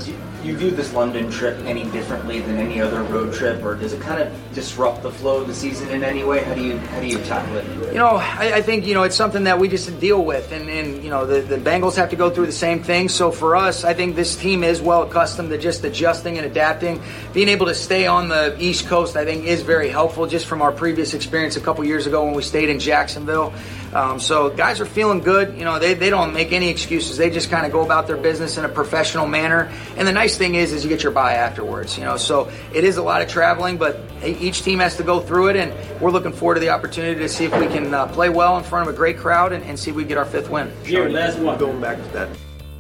do 0.45 0.51
you 0.51 0.57
view 0.57 0.71
this 0.71 0.93
London 0.93 1.31
trip 1.31 1.57
any 1.65 1.83
differently 1.85 2.39
than 2.39 2.57
any 2.57 2.79
other 2.79 3.01
road 3.03 3.33
trip, 3.33 3.63
or 3.63 3.75
does 3.75 3.93
it 3.93 4.01
kind 4.01 4.21
of 4.21 4.31
disrupt? 4.53 4.84
Disrupt 4.85 5.03
the 5.03 5.11
flow 5.11 5.41
of 5.41 5.47
the 5.47 5.53
season 5.53 5.89
in 5.89 6.03
any 6.03 6.23
way? 6.23 6.43
How 6.43 6.53
do 6.53 6.63
you 6.63 6.77
how 6.77 6.99
do 6.99 7.07
you 7.07 7.17
tackle 7.19 7.57
it? 7.57 7.65
You 7.91 7.97
know, 7.97 8.17
I, 8.17 8.55
I 8.55 8.61
think 8.61 8.85
you 8.85 8.93
know 8.93 9.03
it's 9.03 9.15
something 9.15 9.45
that 9.45 9.57
we 9.57 9.67
just 9.67 9.99
deal 9.99 10.23
with, 10.23 10.51
and, 10.51 10.69
and 10.69 11.03
you 11.03 11.09
know 11.09 11.25
the, 11.25 11.41
the 11.41 11.57
Bengals 11.57 11.95
have 11.95 12.09
to 12.11 12.15
go 12.15 12.29
through 12.29 12.45
the 12.45 12.51
same 12.51 12.83
thing. 12.83 13.09
So 13.09 13.31
for 13.31 13.55
us, 13.55 13.83
I 13.83 13.93
think 13.93 14.15
this 14.15 14.35
team 14.35 14.63
is 14.63 14.81
well 14.81 15.03
accustomed 15.03 15.49
to 15.49 15.57
just 15.57 15.83
adjusting 15.83 16.37
and 16.37 16.45
adapting. 16.45 17.01
Being 17.33 17.49
able 17.49 17.65
to 17.65 17.75
stay 17.75 18.05
on 18.05 18.27
the 18.27 18.55
East 18.59 18.87
Coast, 18.87 19.15
I 19.15 19.25
think, 19.25 19.45
is 19.45 19.61
very 19.61 19.89
helpful. 19.89 20.27
Just 20.27 20.45
from 20.45 20.61
our 20.61 20.71
previous 20.71 21.13
experience 21.13 21.55
a 21.55 21.61
couple 21.61 21.83
years 21.83 22.05
ago 22.05 22.23
when 22.25 22.35
we 22.35 22.43
stayed 22.43 22.69
in 22.69 22.79
Jacksonville. 22.79 23.53
Um, 23.95 24.19
so 24.19 24.49
guys 24.49 24.81
are 24.81 24.85
feeling 24.85 25.21
good. 25.21 25.57
You 25.57 25.63
know, 25.63 25.79
they, 25.79 25.93
they 25.93 26.09
don't 26.09 26.33
make 26.33 26.51
any 26.51 26.69
excuses. 26.69 27.15
They 27.15 27.29
just 27.29 27.49
kind 27.49 27.65
of 27.65 27.71
go 27.71 27.81
about 27.81 28.07
their 28.07 28.17
business 28.17 28.57
in 28.57 28.65
a 28.65 28.69
professional 28.69 29.25
manner. 29.25 29.71
And 29.95 30.05
the 30.05 30.11
nice 30.11 30.37
thing 30.37 30.55
is, 30.55 30.73
is 30.73 30.83
you 30.83 30.89
get 30.89 31.01
your 31.01 31.13
bye 31.13 31.35
afterwards. 31.35 31.97
You 31.97 32.03
know, 32.03 32.17
so 32.17 32.51
it 32.73 32.83
is 32.83 32.97
a 32.97 33.03
lot 33.03 33.21
of 33.21 33.29
traveling, 33.29 33.77
but 33.77 33.97
each 34.21 34.63
team 34.63 34.79
has 34.79 34.97
to 34.97 35.03
go 35.03 35.21
through 35.21 35.49
it, 35.49 35.55
and 35.55 36.01
we're 36.01 36.11
looking 36.11 36.33
forward 36.33 36.55
to 36.55 36.59
the 36.59 36.69
opportunity 36.69 37.21
to 37.21 37.29
see 37.29 37.45
if 37.45 37.57
we 37.57 37.67
can 37.67 37.93
uh, 37.93 38.07
play 38.07 38.27
well 38.27 38.57
in 38.57 38.65
front 38.65 38.89
of 38.89 38.93
a 38.93 38.97
great 38.97 39.17
crowd 39.17 39.53
and, 39.53 39.63
and 39.63 39.79
see 39.79 39.91
if 39.91 39.95
we 39.95 40.03
get 40.03 40.17
our 40.17 40.25
fifth 40.25 40.49
win. 40.49 40.69
Here, 40.83 41.07
last 41.07 41.39
one. 41.39 41.57
Going 41.57 41.79
back 41.79 41.97
to 41.97 42.09
that. 42.09 42.29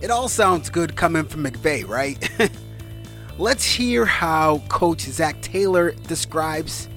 It 0.01 0.11
all 0.11 0.27
sounds 0.27 0.69
good 0.69 0.97
coming 0.97 1.23
from 1.23 1.45
McVay, 1.45 1.87
right? 1.87 2.29
Let's 3.37 3.63
hear 3.63 4.05
how 4.05 4.59
Coach 4.67 5.01
Zac 5.01 5.41
Taylor 5.41 5.91
describes 5.91 6.89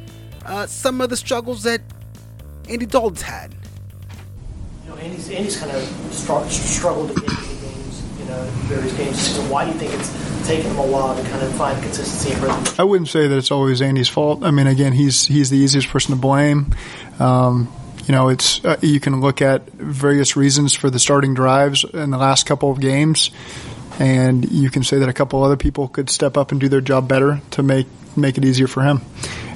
uh, 0.45 0.67
some 0.67 1.01
of 1.01 1.09
the 1.09 1.17
struggles 1.17 1.63
that 1.63 1.83
Andy 2.69 2.87
Dalton's 2.87 3.23
had. 3.23 3.55
Know, 4.89 4.97
Andy's, 4.97 5.31
Andy's 5.31 5.61
kind 5.61 5.71
of 5.73 5.83
struggled 6.51 7.15
to 7.15 7.21
get 7.21 7.31
into 7.31 7.55
games, 7.61 8.19
you 8.19 8.25
know, 8.25 8.43
various 8.69 8.97
games. 8.97 9.21
So 9.21 9.43
why 9.43 9.67
do 9.67 9.73
you 9.73 9.79
think 9.79 9.93
it's 9.93 10.47
taken 10.49 10.71
him 10.71 10.79
a 10.79 10.87
while 10.87 11.15
to 11.15 11.23
kind 11.29 11.43
of 11.43 11.55
find 11.57 11.81
consistency 11.83 12.33
and 12.33 12.43
rhythm? 12.43 12.65
I 12.79 12.85
wouldn't 12.85 13.09
say 13.09 13.27
that 13.27 13.37
it's 13.37 13.51
always 13.51 13.83
Andy's 13.83 14.09
fault. 14.09 14.43
I 14.43 14.51
mean, 14.51 14.67
again, 14.67 14.95
he's 14.95 15.27
he's 15.27 15.51
the 15.51 15.59
easiest 15.59 15.89
person 15.89 16.15
to 16.15 16.21
blame. 16.21 16.75
Um, 17.19 17.71
you 18.07 18.13
know, 18.13 18.31
it's 18.31 18.65
uh, 18.65 18.79
you 18.81 18.99
can 18.99 19.21
look 19.21 19.43
at 19.43 19.71
various 19.73 20.37
reasons 20.37 20.73
for 20.73 20.89
the 20.89 20.99
starting 20.99 21.35
drives 21.35 21.85
in 21.85 22.11
the 22.11 22.19
last 22.19 22.47
couple 22.47 22.71
of 22.71 22.81
games, 22.81 23.31
and 23.99 24.51
you 24.51 24.71
can 24.71 24.85
say 24.85 25.01
that 25.01 25.09
a 25.11 25.13
couple 25.13 25.45
other 25.45 25.59
people 25.59 25.89
could 25.89 26.09
step 26.09 26.39
up 26.39 26.51
and 26.51 26.61
do 26.61 26.71
their 26.71 26.81
job 26.81 27.07
better 27.07 27.43
to 27.51 27.63
make 27.63 27.87
make 28.17 28.39
it 28.39 28.45
easier 28.47 28.67
for 28.67 28.83
him. 28.83 29.03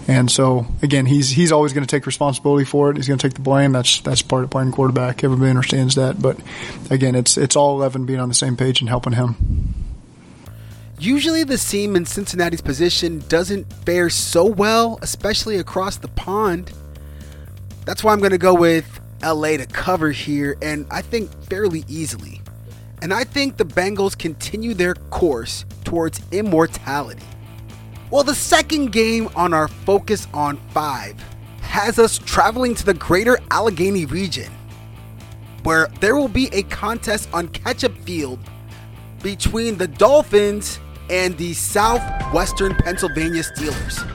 And 0.08 0.30
so 0.30 0.66
again, 0.82 1.06
he's 1.06 1.30
he's 1.30 1.52
always 1.52 1.72
going 1.72 1.86
to 1.86 1.90
take 1.90 2.06
responsibility 2.06 2.64
for 2.64 2.90
it. 2.90 2.96
He's 2.96 3.06
going 3.06 3.18
to 3.18 3.28
take 3.28 3.34
the 3.34 3.42
blame. 3.42 3.72
That's 3.72 4.00
that's 4.00 4.22
part 4.22 4.44
of 4.44 4.50
playing 4.50 4.72
quarterback. 4.72 5.22
Everybody 5.22 5.50
understands 5.50 5.94
that. 5.94 6.20
But 6.20 6.38
again, 6.90 7.14
it's 7.14 7.36
it's 7.36 7.56
all 7.56 7.76
eleven 7.76 8.04
being 8.04 8.20
on 8.20 8.28
the 8.28 8.34
same 8.34 8.56
page 8.56 8.80
and 8.80 8.88
helping 8.88 9.12
him. 9.12 9.74
Usually, 10.98 11.42
the 11.42 11.58
seam 11.58 11.96
in 11.96 12.06
Cincinnati's 12.06 12.60
position 12.60 13.24
doesn't 13.28 13.72
fare 13.84 14.08
so 14.08 14.44
well, 14.44 14.98
especially 15.02 15.56
across 15.56 15.96
the 15.96 16.08
pond. 16.08 16.72
That's 17.84 18.04
why 18.04 18.12
I'm 18.12 18.20
going 18.20 18.30
to 18.30 18.38
go 18.38 18.54
with 18.54 19.00
LA 19.22 19.56
to 19.56 19.66
cover 19.66 20.10
here, 20.12 20.56
and 20.62 20.86
I 20.90 21.02
think 21.02 21.30
fairly 21.48 21.84
easily. 21.88 22.40
And 23.00 23.12
I 23.12 23.24
think 23.24 23.56
the 23.56 23.64
Bengals 23.64 24.16
continue 24.16 24.74
their 24.74 24.94
course 24.94 25.64
towards 25.84 26.20
immortality. 26.30 27.24
Well, 28.12 28.24
the 28.24 28.34
second 28.34 28.92
game 28.92 29.30
on 29.34 29.54
our 29.54 29.68
Focus 29.68 30.28
on 30.34 30.58
5 30.74 31.16
has 31.62 31.98
us 31.98 32.18
traveling 32.18 32.74
to 32.74 32.84
the 32.84 32.92
greater 32.92 33.38
Allegheny 33.50 34.04
region, 34.04 34.52
where 35.62 35.86
there 36.00 36.14
will 36.14 36.28
be 36.28 36.48
a 36.52 36.62
contest 36.64 37.30
on 37.32 37.48
Ketchup 37.48 37.96
Field 38.00 38.38
between 39.22 39.78
the 39.78 39.88
Dolphins 39.88 40.78
and 41.08 41.38
the 41.38 41.54
Southwestern 41.54 42.74
Pennsylvania 42.74 43.42
Steelers. 43.42 44.06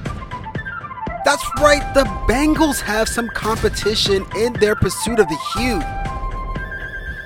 That's 1.26 1.44
right, 1.60 1.92
the 1.96 2.04
Bengals 2.32 2.80
have 2.80 3.10
some 3.10 3.30
competition 3.30 4.28
in 4.36 4.54
their 4.54 4.76
pursuit 4.76 5.18
of 5.18 5.28
the 5.28 5.40
hue. 5.56 5.80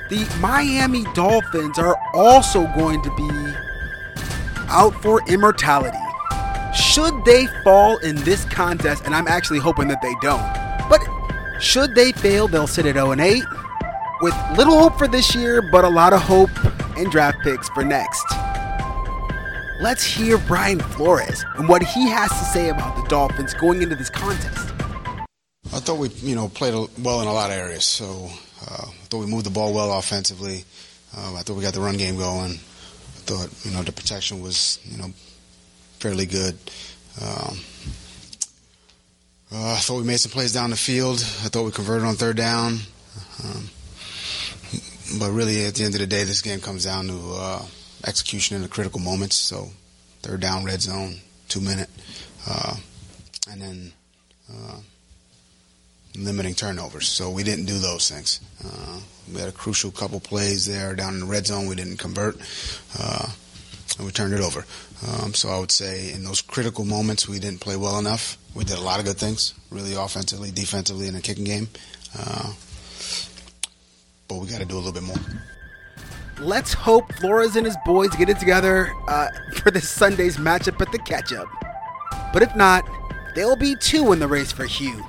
The 0.07 0.37
Miami 0.39 1.03
Dolphins 1.13 1.77
are 1.77 1.97
also 2.13 2.65
going 2.77 3.01
to 3.01 3.13
be 3.17 3.29
out 4.69 4.93
for 5.01 5.21
immortality. 5.27 5.97
Should 6.73 7.25
they 7.25 7.47
fall 7.63 7.97
in 7.97 8.15
this 8.17 8.45
contest, 8.45 9.03
and 9.05 9.13
I'm 9.13 9.27
actually 9.27 9.59
hoping 9.59 9.87
that 9.89 10.01
they 10.01 10.13
don't, 10.21 10.41
but 10.89 11.01
should 11.61 11.95
they 11.95 12.11
fail, 12.11 12.47
they'll 12.47 12.67
sit 12.67 12.85
at 12.85 12.95
0 12.95 13.13
8 13.19 13.43
with 14.21 14.33
little 14.55 14.79
hope 14.79 14.97
for 14.97 15.07
this 15.07 15.35
year, 15.35 15.61
but 15.61 15.83
a 15.83 15.89
lot 15.89 16.13
of 16.13 16.21
hope 16.21 16.49
and 16.97 17.11
draft 17.11 17.39
picks 17.43 17.69
for 17.69 17.83
next. 17.83 18.25
Let's 19.81 20.03
hear 20.03 20.37
Brian 20.37 20.79
Flores 20.79 21.43
and 21.55 21.67
what 21.67 21.81
he 21.83 22.07
has 22.07 22.29
to 22.29 22.45
say 22.45 22.69
about 22.69 22.95
the 22.95 23.03
Dolphins 23.09 23.53
going 23.55 23.81
into 23.81 23.95
this 23.95 24.09
contest. 24.09 24.71
I 25.73 25.79
thought 25.79 25.97
we, 25.97 26.09
you 26.09 26.35
know, 26.35 26.49
played 26.49 26.73
well 26.99 27.21
in 27.21 27.27
a 27.27 27.33
lot 27.33 27.49
of 27.49 27.57
areas. 27.57 27.85
So 27.85 28.29
uh, 28.69 28.85
I 28.85 29.05
thought 29.09 29.19
we 29.19 29.25
moved 29.25 29.45
the 29.45 29.49
ball 29.51 29.73
well 29.73 29.97
offensively. 29.97 30.65
Uh, 31.17 31.35
I 31.35 31.41
thought 31.41 31.55
we 31.55 31.63
got 31.63 31.73
the 31.73 31.81
run 31.81 31.97
game 31.97 32.17
going. 32.17 32.51
I 32.51 33.21
thought, 33.25 33.49
you 33.65 33.71
know, 33.71 33.81
the 33.81 33.91
protection 33.91 34.41
was, 34.41 34.79
you 34.85 34.97
know, 34.97 35.11
fairly 36.01 36.25
good. 36.25 36.57
Um, 37.21 37.59
uh, 39.53 39.73
I 39.73 39.77
thought 39.77 39.97
we 39.97 40.03
made 40.03 40.19
some 40.19 40.31
plays 40.31 40.51
down 40.51 40.71
the 40.71 40.75
field. 40.75 41.17
I 41.17 41.49
thought 41.49 41.63
we 41.63 41.71
converted 41.71 42.07
on 42.07 42.15
third 42.15 42.37
down. 42.37 42.79
Um, 43.43 43.69
but 45.19 45.29
really, 45.29 45.65
at 45.65 45.75
the 45.75 45.83
end 45.83 45.93
of 45.93 45.99
the 45.99 46.07
day, 46.07 46.23
this 46.23 46.41
game 46.41 46.59
comes 46.59 46.85
down 46.85 47.07
to 47.07 47.19
uh, 47.35 47.65
execution 48.07 48.55
in 48.55 48.63
the 48.63 48.67
critical 48.67 48.99
moments. 48.99 49.35
So 49.35 49.69
third 50.23 50.39
down, 50.39 50.63
red 50.65 50.81
zone, 50.81 51.17
two 51.49 51.61
minute, 51.61 51.89
uh, 52.49 52.77
and 53.51 53.61
then 53.61 53.93
uh, 54.51 54.77
limiting 56.17 56.55
turnovers. 56.55 57.09
So 57.09 57.29
we 57.29 57.43
didn't 57.43 57.65
do 57.65 57.77
those 57.77 58.09
things. 58.09 58.39
Uh, 58.65 59.01
we 59.31 59.39
had 59.39 59.49
a 59.49 59.53
crucial 59.53 59.91
couple 59.91 60.19
plays 60.19 60.65
there 60.65 60.95
down 60.95 61.13
in 61.13 61.19
the 61.19 61.27
red 61.27 61.45
zone. 61.45 61.67
We 61.67 61.75
didn't 61.75 61.97
convert, 61.97 62.37
uh, 62.97 63.29
and 63.97 64.05
we 64.07 64.11
turned 64.11 64.33
it 64.33 64.41
over. 64.41 64.65
Um, 65.07 65.33
so 65.33 65.49
I 65.49 65.59
would 65.59 65.71
say 65.71 66.13
in 66.13 66.23
those 66.23 66.41
critical 66.41 66.85
moments, 66.85 67.27
we 67.27 67.39
didn't 67.39 67.61
play 67.61 67.75
well 67.75 67.97
enough. 67.97 68.37
We 68.53 68.63
did 68.63 68.77
a 68.77 68.81
lot 68.81 68.99
of 68.99 69.05
good 69.05 69.17
things, 69.17 69.53
really 69.69 69.95
offensively, 69.95 70.51
defensively, 70.51 71.07
in 71.07 71.13
the 71.13 71.21
kicking 71.21 71.45
game. 71.45 71.69
Uh, 72.17 72.53
but 74.27 74.37
we 74.37 74.47
got 74.47 74.59
to 74.59 74.65
do 74.65 74.75
a 74.75 74.77
little 74.77 74.93
bit 74.93 75.03
more 75.03 75.17
let's 76.41 76.73
hope 76.73 77.13
Flores 77.13 77.55
and 77.55 77.65
his 77.65 77.77
boys 77.85 78.09
get 78.15 78.29
it 78.29 78.39
together 78.39 78.91
uh, 79.07 79.29
for 79.57 79.71
this 79.71 79.89
Sunday's 79.89 80.37
matchup 80.37 80.81
at 80.81 80.91
the 80.91 80.99
catch-up. 80.99 81.47
But 82.33 82.41
if 82.41 82.55
not, 82.55 82.87
they'll 83.35 83.55
be 83.55 83.75
two 83.75 84.11
in 84.11 84.19
the 84.19 84.27
race 84.27 84.51
for 84.51 84.65
Hue. 84.65 85.03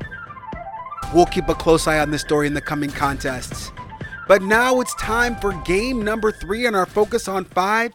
We'll 1.14 1.26
keep 1.26 1.48
a 1.48 1.54
close 1.54 1.86
eye 1.86 1.98
on 1.98 2.10
this 2.10 2.22
story 2.22 2.46
in 2.46 2.54
the 2.54 2.60
coming 2.60 2.90
contests. 2.90 3.72
But 4.28 4.42
now 4.42 4.80
it's 4.80 4.94
time 4.96 5.36
for 5.36 5.52
game 5.64 6.04
number 6.04 6.32
three 6.32 6.66
on 6.66 6.74
our 6.74 6.86
Focus 6.86 7.28
on 7.28 7.44
Five. 7.44 7.92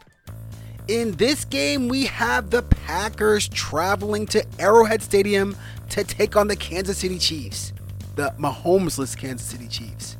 In 0.88 1.12
this 1.12 1.44
game, 1.44 1.88
we 1.88 2.06
have 2.06 2.48
the 2.48 2.62
Packers 2.62 3.46
traveling 3.46 4.24
to 4.28 4.42
Arrowhead 4.58 5.02
Stadium 5.02 5.54
to 5.90 6.02
take 6.02 6.34
on 6.34 6.48
the 6.48 6.56
Kansas 6.56 6.96
City 6.96 7.18
Chiefs, 7.18 7.74
the 8.16 8.32
Mahomesless 8.38 9.14
Kansas 9.14 9.46
City 9.46 9.68
Chiefs. 9.68 10.16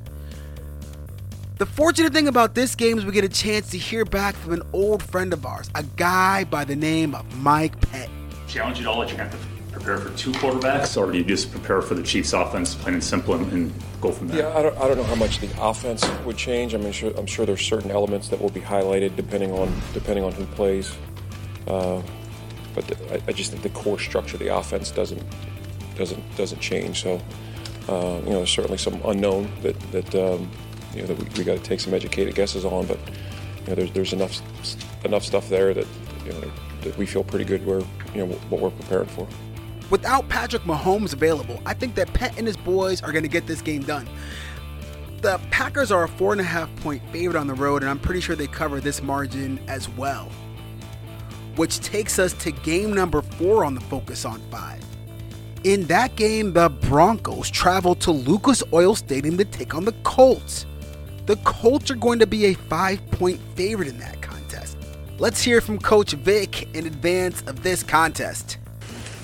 The 1.57 1.65
fortunate 1.65 2.13
thing 2.13 2.29
about 2.29 2.55
this 2.55 2.75
game 2.75 2.99
is 2.99 3.07
we 3.07 3.13
get 3.13 3.25
a 3.25 3.31
chance 3.31 3.71
to 3.71 3.79
hear 3.79 4.05
back 4.05 4.35
from 4.35 4.53
an 4.53 4.63
old 4.75 5.03
friend 5.03 5.33
of 5.33 5.47
ours, 5.47 5.71
a 5.75 5.83
guy 5.83 6.45
by 6.45 6.67
the 6.67 6.77
name 6.77 7.15
of 7.15 7.35
Mike 7.39 7.81
Pett. 7.81 8.11
Challenge 8.47 8.81
it 8.81 8.87
all 8.87 9.01
that 9.01 9.11
you 9.11 9.17
have 9.17 9.31
to 9.31 9.39
prepare 9.79 9.99
for 9.99 10.17
two 10.17 10.33
quarterbacks, 10.33 10.97
or 10.97 11.11
do 11.11 11.19
you 11.19 11.25
just 11.25 11.51
prepare 11.51 11.81
for 11.83 11.95
the 11.95 12.03
Chiefs' 12.03 12.33
offense, 12.33 12.75
plain 12.75 12.95
and 12.95 13.05
simple, 13.05 13.35
and, 13.35 13.53
and 13.53 13.73
go 14.01 14.13
from 14.13 14.29
there? 14.29 14.39
Yeah, 14.41 14.59
I 14.59 14.63
don't, 14.63 14.77
I 14.79 14.89
don't 14.89 14.97
know 14.97 15.05
how 15.05 15.15
much 15.15 15.39
the 15.39 15.51
offense 15.61 16.09
would 16.25 16.37
change. 16.37 16.75
I 16.75 16.79
mean, 16.79 16.93
sure, 16.93 17.13
I'm 17.17 17.27
sure 17.27 17.47
there's 17.47 17.67
certain 17.67 17.91
elements 17.91 18.29
that 18.29 18.41
will 18.41 18.51
be 18.51 18.61
highlighted 18.61 19.17
depending 19.17 19.53
on 19.53 19.73
depending 19.95 20.25
on 20.25 20.33
who 20.33 20.45
plays. 20.47 20.95
Uh, 21.67 22.03
but 22.75 22.87
the, 22.87 23.15
I, 23.15 23.23
I, 23.29 23.33
just 23.33 23.51
think 23.51 23.63
the 23.63 23.71
core 23.71 23.99
structure 23.99 24.37
of 24.37 24.41
the 24.41 24.55
offense 24.55 24.91
doesn't 24.91 25.23
doesn't 25.97 26.37
doesn't 26.37 26.61
change. 26.61 27.03
So, 27.03 27.21
uh, 27.89 28.21
you 28.25 28.31
know, 28.31 28.39
there's 28.39 28.51
certainly 28.51 28.79
some 28.79 29.01
unknown 29.05 29.51
that 29.63 29.79
that. 29.93 30.15
Um, 30.15 30.51
you 30.95 31.03
know 31.03 31.09
that 31.09 31.19
we, 31.19 31.39
we 31.39 31.45
got 31.45 31.57
to 31.57 31.63
take 31.63 31.81
some 31.81 31.95
educated 31.95 32.35
guesses 32.35 32.65
on. 32.65 32.87
But 32.87 32.99
you 33.61 33.69
know, 33.69 33.75
there's 33.75 33.93
there's 33.93 34.13
enough 34.13 34.41
enough 35.05 35.25
stuff 35.25 35.49
there 35.49 35.75
that 35.75 35.87
you 36.25 36.33
know 36.33 36.51
that 36.83 36.97
we 36.97 37.07
feel 37.07 37.25
pretty 37.25 37.45
good 37.45 37.65
where 37.67 37.81
you 38.15 38.25
know 38.25 38.27
what 38.27 38.61
we're 38.61 38.71
prepared 38.71 39.11
for. 39.11 39.27
Without 39.91 40.29
Patrick 40.29 40.63
Mahomes 40.63 41.15
available, 41.15 41.63
I 41.65 41.73
think 41.73 41.95
that 41.95 42.13
Pett 42.13 42.37
and 42.37 42.47
his 42.47 42.57
boys 42.57 43.03
are 43.03 43.13
going 43.13 43.23
to 43.23 43.29
get 43.29 43.47
this 43.47 43.63
game 43.63 43.83
done. 43.83 44.07
The 45.23 45.41
Packers 45.51 45.91
are 45.91 46.05
a 46.05 46.09
four 46.09 46.33
and 46.33 46.41
a 46.41 46.45
half 46.45 46.75
point 46.77 47.03
favorite 47.11 47.39
on 47.39 47.47
the 47.47 47.55
road, 47.55 47.83
and 47.83 47.91
I'm 47.91 47.99
pretty 47.99 48.21
sure 48.21 48.37
they 48.37 48.47
cover 48.47 48.81
this 48.81 49.03
margin 49.03 49.59
as 49.67 49.89
well. 49.89 50.29
Which 51.57 51.81
takes 51.81 52.19
us 52.19 52.35
to 52.35 52.53
game 52.53 52.93
number 52.93 53.23
four 53.23 53.65
on 53.65 53.75
the 53.75 53.81
Focus 53.81 54.25
on 54.25 54.41
Five. 54.51 54.85
In 55.65 55.85
that 55.87 56.15
game, 56.15 56.53
the 56.53 56.69
Broncos 56.69 57.51
travel 57.51 57.97
to 57.97 58.13
Lucas 58.13 58.63
Oil 58.73 58.95
Stadium 58.95 59.37
to 59.39 59.45
take 59.45 59.75
on 59.75 59.85
the 59.85 59.93
Colts. 60.05 60.67
The 61.27 61.37
Colts 61.39 61.91
are 61.91 61.97
going 61.97 62.21
to 62.21 62.27
be 62.27 62.47
a 62.47 62.55
five 62.55 63.05
point 63.11 63.41
favorite 63.57 63.89
in 63.89 63.99
that 63.99 64.23
contest. 64.23 64.77
Let's 65.19 65.43
hear 65.43 65.61
from 65.61 65.81
Coach 65.81 66.13
Vic 66.13 66.75
in 66.77 66.87
advance 66.87 67.43
of 67.49 67.65
this 67.65 67.83
contest. 67.83 68.59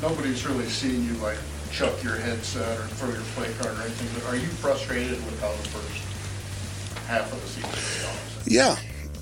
Nobody's 0.05 0.47
really 0.47 0.67
seen 0.67 1.07
you 1.07 1.15
like 1.15 1.39
chuck 1.73 2.03
your 2.03 2.17
headset 2.17 2.79
or 2.79 2.83
throw 2.83 3.09
your 3.09 3.23
play 3.35 3.51
card 3.55 3.75
or 3.79 3.81
anything, 3.81 4.07
but 4.15 4.31
are 4.31 4.37
you 4.37 4.49
frustrated 4.49 5.13
with 5.13 5.41
how 5.41 5.51
the 5.51 5.69
first 5.69 7.07
half 7.07 7.33
of 7.33 7.41
the 7.41 7.49
season? 7.49 8.11
Yeah. 8.45 8.77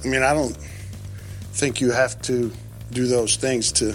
I 0.05 0.09
mean, 0.09 0.25
I 0.25 0.35
don't 0.35 0.57
think 1.53 1.81
you 1.81 1.93
have 1.93 2.21
to 2.23 2.51
do 2.91 3.07
those 3.07 3.37
things 3.37 3.71
to 3.73 3.95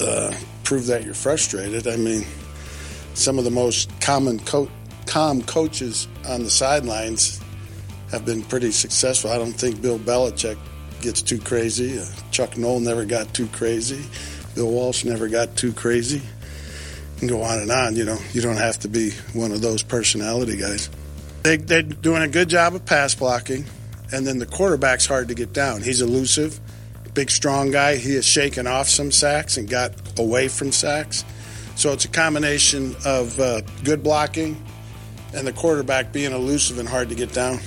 uh, 0.00 0.34
prove 0.64 0.86
that 0.86 1.04
you're 1.04 1.14
frustrated. 1.14 1.86
I 1.86 1.94
mean, 1.96 2.26
some 3.14 3.38
of 3.38 3.44
the 3.44 3.52
most 3.52 3.88
common 4.00 4.40
co- 4.40 4.68
calm 5.06 5.42
coaches 5.42 6.08
on 6.26 6.42
the 6.42 6.50
sidelines 6.50 7.40
have 8.10 8.24
been 8.24 8.42
pretty 8.42 8.72
successful. 8.72 9.30
I 9.30 9.38
don't 9.38 9.52
think 9.52 9.80
Bill 9.80 10.00
Belichick 10.00 10.58
gets 11.00 11.22
too 11.22 11.38
crazy. 11.38 12.00
Uh, 12.00 12.06
Chuck 12.32 12.56
Noll 12.56 12.80
never 12.80 13.04
got 13.04 13.32
too 13.32 13.46
crazy. 13.46 14.04
Bill 14.54 14.70
Walsh 14.70 15.04
never 15.04 15.28
got 15.28 15.56
too 15.56 15.72
crazy. 15.72 16.22
And 17.20 17.28
go 17.28 17.42
on 17.42 17.58
and 17.58 17.70
on. 17.70 17.96
You 17.96 18.04
know, 18.04 18.18
you 18.32 18.40
don't 18.40 18.56
have 18.56 18.78
to 18.80 18.88
be 18.88 19.10
one 19.32 19.52
of 19.52 19.60
those 19.60 19.82
personality 19.82 20.56
guys. 20.56 20.88
They, 21.42 21.56
they're 21.56 21.82
doing 21.82 22.22
a 22.22 22.28
good 22.28 22.48
job 22.48 22.74
of 22.74 22.84
pass 22.84 23.14
blocking, 23.14 23.64
and 24.12 24.26
then 24.26 24.38
the 24.38 24.46
quarterback's 24.46 25.06
hard 25.06 25.28
to 25.28 25.34
get 25.34 25.52
down. 25.52 25.82
He's 25.82 26.02
elusive, 26.02 26.60
big, 27.14 27.30
strong 27.30 27.70
guy. 27.70 27.96
He 27.96 28.14
has 28.14 28.26
shaken 28.26 28.66
off 28.66 28.88
some 28.88 29.10
sacks 29.10 29.56
and 29.56 29.68
got 29.68 29.92
away 30.18 30.48
from 30.48 30.72
sacks. 30.72 31.24
So 31.76 31.92
it's 31.92 32.04
a 32.04 32.08
combination 32.08 32.94
of 33.04 33.38
uh, 33.40 33.62
good 33.84 34.02
blocking 34.02 34.62
and 35.34 35.46
the 35.46 35.52
quarterback 35.52 36.12
being 36.12 36.32
elusive 36.32 36.78
and 36.78 36.88
hard 36.88 37.08
to 37.08 37.14
get 37.14 37.32
down. 37.32 37.60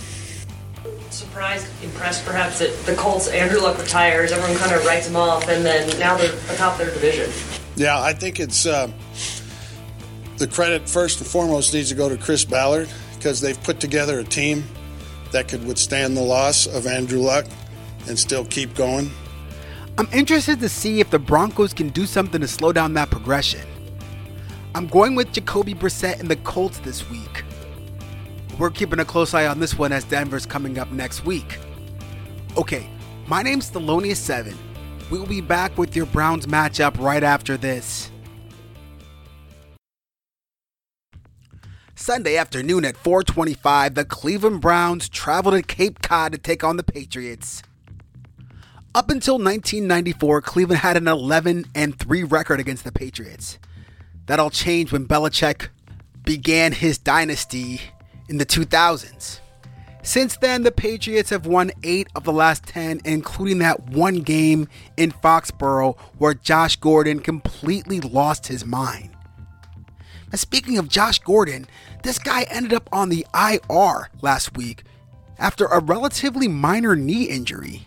Surprised, 1.14 1.68
impressed 1.84 2.26
perhaps 2.26 2.58
that 2.58 2.76
the 2.88 2.96
Colts, 2.96 3.28
Andrew 3.28 3.62
Luck 3.62 3.78
retires, 3.78 4.32
everyone 4.32 4.58
kind 4.58 4.74
of 4.74 4.84
writes 4.84 5.08
him 5.08 5.16
off, 5.16 5.48
and 5.48 5.64
then 5.64 5.88
now 6.00 6.18
they're 6.18 6.34
atop 6.50 6.80
their 6.80 6.90
division. 6.90 7.32
Yeah, 7.76 8.02
I 8.02 8.14
think 8.14 8.40
it's 8.40 8.66
uh, 8.66 8.92
the 10.38 10.48
credit 10.48 10.90
first 10.90 11.20
and 11.20 11.28
foremost 11.30 11.72
needs 11.72 11.90
to 11.90 11.96
go 11.96 12.10
to 12.10 12.18
Chris 12.18 12.44
Ballard 12.44 12.90
because 13.16 13.42
they've 13.42 13.62
put 13.64 13.80
together 13.80 14.20
a 14.20 14.24
team 14.24 14.64
that 15.32 15.48
could 15.48 15.64
withstand 15.68 16.18
the 16.18 16.22
loss 16.22 16.66
of 16.66 16.88
Andrew 16.88 17.20
Luck 17.20 17.46
and 18.08 18.18
still 18.18 18.46
keep 18.46 18.74
going. 18.74 19.12
I'm 20.00 20.10
interested 20.14 20.60
to 20.62 20.70
see 20.70 21.00
if 21.00 21.12
the 21.12 21.20
Broncos 21.20 21.74
can 21.74 21.90
do 21.90 22.08
something 22.08 22.42
to 22.42 22.48
slow 22.48 22.74
down 22.74 22.96
that 22.96 23.12
progression. 23.12 23.62
I'm 24.74 24.88
going 24.88 25.14
with 25.14 25.32
Jacoby 25.32 25.76
Brissett 25.76 26.20
and 26.20 26.28
the 26.28 26.38
Colts 26.38 26.80
this 26.80 27.08
week. 27.12 27.44
We're 28.60 28.70
keeping 28.70 29.00
a 29.00 29.06
close 29.06 29.34
eye 29.34 29.48
on 29.48 29.60
this 29.60 29.78
one 29.78 29.92
as 29.92 30.04
Denver's 30.04 30.46
coming 30.46 30.78
up 30.78 30.92
next 30.92 31.26
week. 31.26 31.58
Okay, 32.56 32.88
my 33.28 33.42
name's 33.42 33.72
Thelonious7. 33.72 34.56
We'll 35.10 35.26
be 35.26 35.42
back 35.42 35.78
with 35.78 35.96
your 35.96 36.06
Browns 36.06 36.46
matchup 36.46 37.00
right 37.00 37.24
after 37.24 37.58
this. 37.58 38.12
Sunday 41.96 42.38
afternoon 42.38 42.86
at 42.86 42.96
4:25, 42.96 43.96
the 43.96 44.06
Cleveland 44.06 44.62
Browns 44.62 45.10
travel 45.10 45.52
to 45.52 45.62
Cape 45.62 46.02
Cod 46.02 46.34
to 46.34 46.38
take 46.38 46.64
on 46.64 46.78
the 46.78 46.84
Patriots. 46.84 47.64
Up 48.94 49.10
until 49.10 49.40
1994, 49.40 50.42
Cleveland 50.42 50.82
had 50.82 50.98
an 50.98 51.08
11 51.08 51.66
and 51.74 51.98
3 51.98 52.24
record 52.24 52.60
against 52.60 52.84
the 52.84 52.92
Patriots. 52.92 53.58
That 54.28 54.40
all 54.40 54.52
changed 54.52 54.92
when 54.92 55.08
Belichick 55.08 55.70
began 56.24 56.74
his 56.74 56.98
dynasty 56.98 57.82
in 58.34 58.40
the 58.40 58.46
2000s. 58.48 59.40
Since 60.02 60.38
then, 60.38 60.64
the 60.64 60.72
Patriots 60.72 61.30
have 61.30 61.46
won 61.46 61.72
8 61.84 62.08
of 62.16 62.24
the 62.24 62.34
last 62.34 62.66
10, 62.66 63.02
including 63.06 63.60
that 63.60 63.90
one 63.90 64.22
game 64.22 64.68
in 64.98 65.12
Foxborough 65.12 65.98
where 66.18 66.34
Josh 66.34 66.76
Gordon 66.78 67.20
completely 67.20 68.02
lost 68.02 68.48
his 68.48 68.66
mind. 68.66 69.12
Speaking 70.34 70.80
of 70.80 70.90
Josh 70.90 71.20
Gordon, 71.20 71.68
this 72.02 72.18
guy 72.18 72.48
ended 72.50 72.74
up 72.74 72.90
on 72.92 73.10
the 73.10 73.24
IR 73.36 74.10
last 74.24 74.58
week 74.58 74.84
after 75.38 75.66
a 75.66 75.80
relatively 75.80 76.48
minor 76.48 76.96
knee 76.96 77.26
injury. 77.26 77.86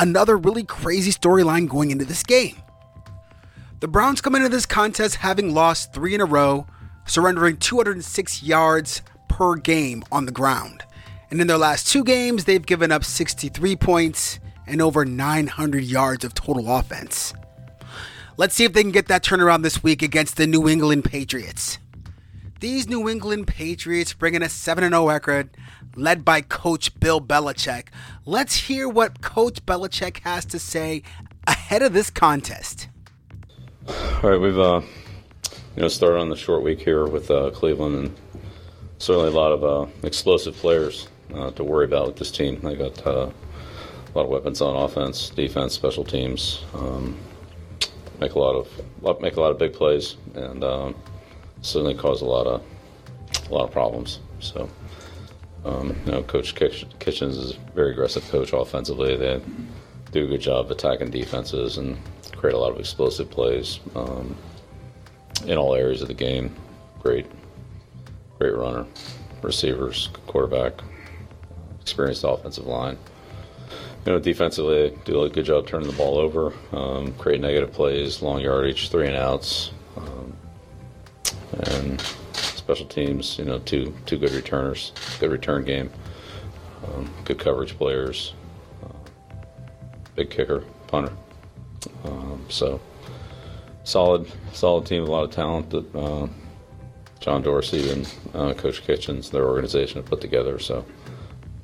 Another 0.00 0.38
really 0.38 0.64
crazy 0.64 1.12
storyline 1.12 1.68
going 1.68 1.90
into 1.90 2.06
this 2.06 2.22
game. 2.22 2.56
The 3.80 3.88
Browns 3.88 4.22
come 4.22 4.34
into 4.34 4.48
this 4.48 4.64
contest 4.64 5.16
having 5.16 5.52
lost 5.52 5.92
three 5.92 6.14
in 6.14 6.22
a 6.22 6.24
row, 6.24 6.66
surrendering 7.04 7.58
206 7.58 8.42
yards 8.42 9.02
per 9.28 9.56
game 9.56 10.04
on 10.10 10.26
the 10.26 10.32
ground. 10.32 10.82
And 11.30 11.40
in 11.40 11.46
their 11.46 11.58
last 11.58 11.88
two 11.88 12.04
games, 12.04 12.44
they've 12.44 12.64
given 12.64 12.92
up 12.92 13.04
63 13.04 13.76
points 13.76 14.38
and 14.66 14.80
over 14.80 15.04
900 15.04 15.84
yards 15.84 16.24
of 16.24 16.34
total 16.34 16.74
offense. 16.74 17.34
Let's 18.36 18.54
see 18.54 18.64
if 18.64 18.72
they 18.72 18.82
can 18.82 18.92
get 18.92 19.08
that 19.08 19.24
turnaround 19.24 19.62
this 19.62 19.82
week 19.82 20.02
against 20.02 20.36
the 20.36 20.46
New 20.46 20.68
England 20.68 21.04
Patriots. 21.04 21.78
These 22.60 22.88
New 22.88 23.08
England 23.08 23.46
Patriots 23.46 24.12
bring 24.12 24.34
in 24.34 24.42
a 24.42 24.48
7 24.48 24.88
0 24.88 25.08
record 25.08 25.50
led 25.94 26.24
by 26.24 26.42
Coach 26.42 26.98
Bill 27.00 27.20
Belichick. 27.20 27.88
Let's 28.24 28.56
hear 28.56 28.88
what 28.88 29.20
Coach 29.20 29.64
Belichick 29.66 30.18
has 30.20 30.44
to 30.46 30.58
say 30.58 31.02
ahead 31.46 31.82
of 31.82 31.92
this 31.92 32.10
contest. 32.10 32.88
All 33.88 34.30
right, 34.30 34.40
we've 34.40 34.58
uh, 34.58 34.82
you 35.76 35.82
know 35.82 35.88
started 35.88 36.18
on 36.18 36.28
the 36.28 36.36
short 36.36 36.62
week 36.62 36.80
here 36.80 37.06
with 37.06 37.30
uh, 37.30 37.50
Cleveland, 37.50 37.94
and 37.96 38.16
certainly 38.98 39.28
a 39.28 39.32
lot 39.32 39.52
of 39.52 39.64
uh, 39.64 39.90
explosive 40.02 40.54
players 40.56 41.08
uh, 41.34 41.50
to 41.52 41.64
worry 41.64 41.84
about 41.84 42.06
with 42.06 42.16
this 42.16 42.30
team. 42.30 42.60
They 42.60 42.76
got 42.76 43.06
uh, 43.06 43.30
a 43.30 44.12
lot 44.14 44.24
of 44.24 44.28
weapons 44.28 44.60
on 44.60 44.76
offense, 44.76 45.30
defense, 45.30 45.74
special 45.74 46.04
teams. 46.04 46.64
Um, 46.74 47.18
make 48.20 48.32
a 48.32 48.38
lot 48.38 48.54
of 48.54 49.20
make 49.20 49.36
a 49.36 49.40
lot 49.40 49.50
of 49.50 49.58
big 49.58 49.72
plays, 49.72 50.16
and 50.34 50.64
um, 50.64 50.94
certainly 51.62 51.94
cause 51.94 52.22
a 52.22 52.26
lot 52.26 52.46
of 52.46 52.62
a 53.50 53.54
lot 53.54 53.64
of 53.64 53.72
problems. 53.72 54.20
So, 54.40 54.68
um, 55.64 55.96
you 56.06 56.12
know, 56.12 56.22
Coach 56.22 56.54
Kitchens 56.54 57.36
is 57.36 57.52
a 57.52 57.70
very 57.74 57.92
aggressive 57.92 58.28
coach 58.30 58.52
offensively. 58.52 59.16
They 59.16 59.40
do 60.12 60.24
a 60.24 60.28
good 60.28 60.40
job 60.40 60.70
attacking 60.70 61.10
defenses 61.10 61.78
and 61.78 61.96
create 62.36 62.54
a 62.54 62.58
lot 62.58 62.70
of 62.70 62.78
explosive 62.78 63.30
plays 63.30 63.80
um, 63.94 64.36
in 65.46 65.58
all 65.58 65.74
areas 65.74 66.02
of 66.02 66.08
the 66.08 66.14
game. 66.14 66.54
Great, 67.00 67.26
great 68.38 68.54
runner, 68.54 68.86
receivers, 69.42 70.10
quarterback, 70.26 70.72
experienced 71.80 72.24
offensive 72.24 72.66
line. 72.66 72.98
You 74.04 74.12
know, 74.12 74.18
defensively, 74.20 74.90
they 74.90 74.96
do 75.04 75.22
a 75.22 75.28
good 75.28 75.44
job 75.44 75.66
turning 75.66 75.88
the 75.88 75.94
ball 75.94 76.18
over, 76.18 76.52
um, 76.72 77.12
create 77.14 77.40
negative 77.40 77.72
plays, 77.72 78.22
long 78.22 78.40
yardage, 78.40 78.88
three 78.88 79.08
and 79.08 79.16
outs, 79.16 79.72
um, 79.96 80.36
and 81.52 82.00
special 82.32 82.86
teams. 82.86 83.38
You 83.38 83.46
know, 83.46 83.58
two 83.58 83.94
two 84.06 84.18
good 84.18 84.30
returners, 84.30 84.92
good 85.18 85.32
return 85.32 85.64
game, 85.64 85.90
um, 86.84 87.12
good 87.24 87.40
coverage 87.40 87.76
players, 87.76 88.34
uh, 88.84 88.92
big 90.14 90.30
kicker, 90.30 90.62
punter. 90.86 91.12
Um, 92.04 92.44
so 92.48 92.80
solid, 93.82 94.30
solid 94.52 94.86
team, 94.86 95.02
a 95.02 95.06
lot 95.06 95.24
of 95.24 95.30
talent 95.32 95.70
that 95.70 95.94
uh, 95.96 96.28
John 97.20 97.42
Dorsey 97.42 97.90
and 97.90 98.14
uh, 98.34 98.54
Coach 98.54 98.82
Kitchens, 98.82 99.30
their 99.30 99.46
organization, 99.46 99.96
have 99.96 100.06
put 100.06 100.20
together. 100.20 100.58
So 100.58 100.84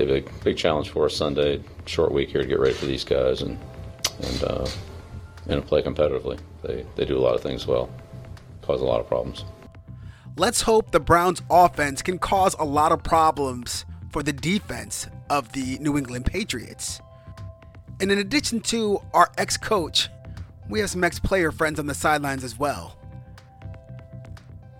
a 0.00 0.06
big, 0.06 0.30
big 0.42 0.56
challenge 0.56 0.90
for 0.90 1.06
us 1.06 1.16
Sunday. 1.16 1.62
Short 1.86 2.12
week 2.12 2.30
here 2.30 2.42
to 2.42 2.48
get 2.48 2.58
ready 2.58 2.74
for 2.74 2.86
these 2.86 3.04
guys 3.04 3.42
and 3.42 3.58
and 4.22 4.44
uh, 4.44 4.66
and 5.48 5.64
play 5.66 5.82
competitively. 5.82 6.38
They 6.62 6.86
they 6.96 7.04
do 7.04 7.18
a 7.18 7.20
lot 7.20 7.34
of 7.34 7.42
things 7.42 7.66
well, 7.66 7.90
cause 8.62 8.80
a 8.80 8.84
lot 8.84 9.00
of 9.00 9.06
problems. 9.06 9.44
Let's 10.36 10.62
hope 10.62 10.90
the 10.90 11.00
Browns' 11.00 11.42
offense 11.50 12.00
can 12.00 12.18
cause 12.18 12.56
a 12.58 12.64
lot 12.64 12.90
of 12.90 13.02
problems 13.02 13.84
for 14.10 14.22
the 14.22 14.32
defense 14.32 15.06
of 15.28 15.52
the 15.52 15.78
New 15.78 15.98
England 15.98 16.26
Patriots. 16.26 17.00
And 18.00 18.10
in 18.10 18.18
addition 18.18 18.60
to 18.60 19.00
our 19.12 19.30
ex 19.36 19.56
coach, 19.56 20.08
we 20.68 20.80
have 20.80 20.90
some 20.90 21.04
ex 21.04 21.18
player 21.18 21.52
friends 21.52 21.78
on 21.78 21.86
the 21.86 21.94
sidelines 21.94 22.44
as 22.44 22.58
well. 22.58 22.96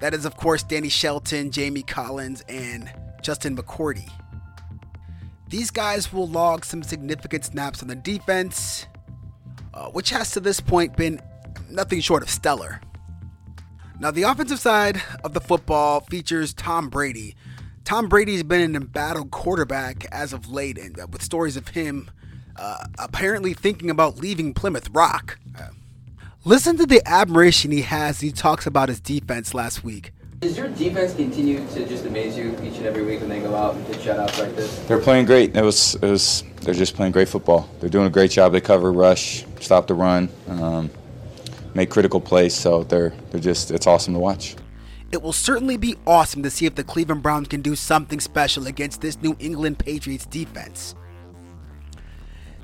That 0.03 0.15
is, 0.15 0.25
of 0.25 0.37
course, 0.37 0.65
Danny 0.65 0.89
Shelton, 0.89 1.53
Jamie 1.53 1.85
Collins, 1.85 2.43
and 2.49 2.93
Justin 3.23 3.57
McCourty. 3.57 4.11
These 5.49 5.71
guys 5.71 6.13
will 6.13 6.27
log 6.27 6.65
some 6.65 6.83
significant 6.83 7.45
snaps 7.45 7.83
on 7.83 7.89
the 7.89 7.95
defense, 7.95 8.89
uh, 9.73 9.91
which 9.91 10.11
has 10.11 10.33
to 10.33 10.41
this 10.41 10.59
point 10.59 10.97
been 10.97 11.21
nothing 11.71 12.01
short 12.01 12.25
of 12.25 12.31
stellar. 12.31 12.81
Now, 14.01 14.11
the 14.11 14.25
offensive 14.25 14.59
side 14.59 15.01
of 15.23 15.35
the 15.35 15.41
football 15.41 16.01
features 16.01 16.53
Tom 16.53 16.89
Brady. 16.89 17.37
Tom 17.85 18.09
Brady's 18.09 18.43
been 18.43 18.63
an 18.63 18.75
embattled 18.75 19.31
quarterback 19.31 20.07
as 20.11 20.33
of 20.33 20.51
late, 20.51 20.79
and 20.79 20.99
uh, 20.99 21.07
with 21.13 21.23
stories 21.23 21.57
of 21.57 21.69
him 21.69 22.11
uh, 22.57 22.87
apparently 22.99 23.55
thinking 23.55 23.89
about 23.89 24.19
leaving 24.19 24.53
Plymouth 24.53 24.91
Rock. 24.91 25.39
Uh, 25.57 25.69
listen 26.45 26.77
to 26.79 26.87
the 26.87 27.03
admiration 27.07 27.71
he 27.71 27.83
has. 27.83 28.21
He 28.21 28.33
talks 28.33 28.67
about 28.67 28.89
his 28.89 29.01
defense 29.01 29.55
last 29.55 29.85
week. 29.85 30.13
Does 30.41 30.59
your 30.59 30.69
defense 30.69 31.15
continue 31.15 31.67
to 31.69 31.87
just 31.87 32.05
amaze 32.05 32.37
you 32.37 32.51
each 32.65 32.79
and 32.79 32.87
every 32.87 33.05
week 33.05 33.21
when 33.21 33.29
they 33.29 33.41
go 33.41 33.55
out 33.55 33.77
and 33.77 33.87
get 33.87 33.97
shutouts 33.99 34.39
like 34.41 34.57
this? 34.57 34.77
They're 34.87 34.99
playing 34.99 35.27
great. 35.27 35.57
It 35.57 35.63
was, 35.63 35.95
it 35.95 36.03
was, 36.03 36.43
they're 36.63 36.75
just 36.75 36.97
playing 36.97 37.13
great 37.13 37.29
football. 37.29 37.69
They're 37.79 37.89
doing 37.89 38.07
a 38.07 38.11
great 38.11 38.33
job. 38.33 38.53
They 38.53 38.61
cover, 38.61 38.93
rush, 38.93 39.45
stop 39.61 39.87
the 39.87 39.95
run. 39.95 40.29
Um, 40.49 40.91
make 41.75 41.91
critical 41.91 42.21
plays. 42.21 42.55
So 42.55 42.85
they're 42.85 43.13
they're 43.31 43.41
just 43.41 43.71
it's 43.71 43.87
awesome 43.87 44.15
to 44.15 44.21
watch. 44.21 44.57
It 45.11 45.21
will 45.21 45.33
certainly 45.33 45.77
be 45.77 45.97
awesome 46.07 46.43
to 46.43 46.51
see 46.51 46.65
if 46.65 46.75
the 46.75 46.85
Cleveland 46.85 47.23
Browns 47.23 47.49
can 47.49 47.61
do 47.61 47.77
something 47.77 48.19
special 48.19 48.67
against 48.67 49.03
this 49.03 49.21
New 49.21 49.37
England 49.39 49.79
Patriots 49.79 50.25
defense. 50.25 50.95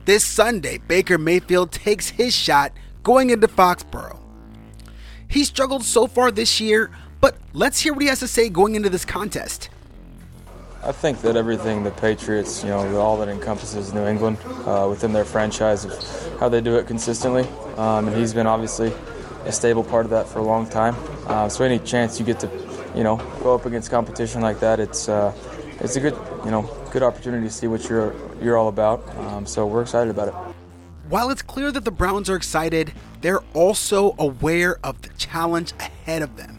This 0.06 0.24
Sunday, 0.24 0.78
Baker 0.78 1.18
Mayfield 1.18 1.70
takes 1.70 2.08
his 2.08 2.34
shot 2.34 2.72
going 3.08 3.30
into 3.30 3.48
Foxborough. 3.48 4.18
He 5.28 5.42
struggled 5.42 5.82
so 5.82 6.06
far 6.06 6.30
this 6.30 6.60
year, 6.60 6.90
but 7.22 7.38
let's 7.54 7.80
hear 7.80 7.94
what 7.94 8.02
he 8.02 8.08
has 8.08 8.20
to 8.20 8.28
say 8.28 8.50
going 8.50 8.74
into 8.74 8.90
this 8.90 9.06
contest. 9.06 9.70
I 10.84 10.92
think 10.92 11.22
that 11.22 11.34
everything 11.34 11.84
the 11.84 11.90
Patriots, 11.90 12.62
you 12.62 12.68
know, 12.68 12.98
all 12.98 13.16
that 13.20 13.30
encompasses 13.30 13.94
New 13.94 14.06
England 14.06 14.36
uh, 14.66 14.86
within 14.90 15.14
their 15.14 15.24
franchise 15.24 15.86
of 15.86 16.38
how 16.38 16.50
they 16.50 16.60
do 16.60 16.76
it 16.76 16.86
consistently, 16.86 17.44
um, 17.78 18.08
and 18.08 18.14
he's 18.14 18.34
been 18.34 18.46
obviously 18.46 18.92
a 19.46 19.52
stable 19.52 19.84
part 19.84 20.04
of 20.04 20.10
that 20.10 20.28
for 20.28 20.40
a 20.40 20.44
long 20.44 20.68
time. 20.68 20.94
Uh, 21.28 21.48
so 21.48 21.64
any 21.64 21.78
chance 21.78 22.20
you 22.20 22.26
get 22.26 22.38
to, 22.40 22.50
you 22.94 23.04
know, 23.04 23.16
go 23.42 23.54
up 23.54 23.64
against 23.64 23.90
competition 23.90 24.42
like 24.42 24.60
that, 24.60 24.80
it's 24.80 25.08
uh, 25.08 25.32
it's 25.80 25.96
a 25.96 26.00
good, 26.00 26.16
you 26.44 26.50
know, 26.50 26.68
good 26.90 27.02
opportunity 27.02 27.46
to 27.46 27.52
see 27.54 27.68
what 27.68 27.88
you're 27.88 28.14
you're 28.42 28.58
all 28.58 28.68
about. 28.68 29.00
Um, 29.16 29.46
so 29.46 29.66
we're 29.66 29.80
excited 29.80 30.10
about 30.10 30.28
it. 30.28 30.57
While 31.08 31.30
it's 31.30 31.40
clear 31.40 31.72
that 31.72 31.86
the 31.86 31.90
Browns 31.90 32.28
are 32.28 32.36
excited, 32.36 32.92
they're 33.22 33.40
also 33.54 34.14
aware 34.18 34.78
of 34.84 35.00
the 35.00 35.08
challenge 35.16 35.72
ahead 35.80 36.20
of 36.20 36.36
them. 36.36 36.58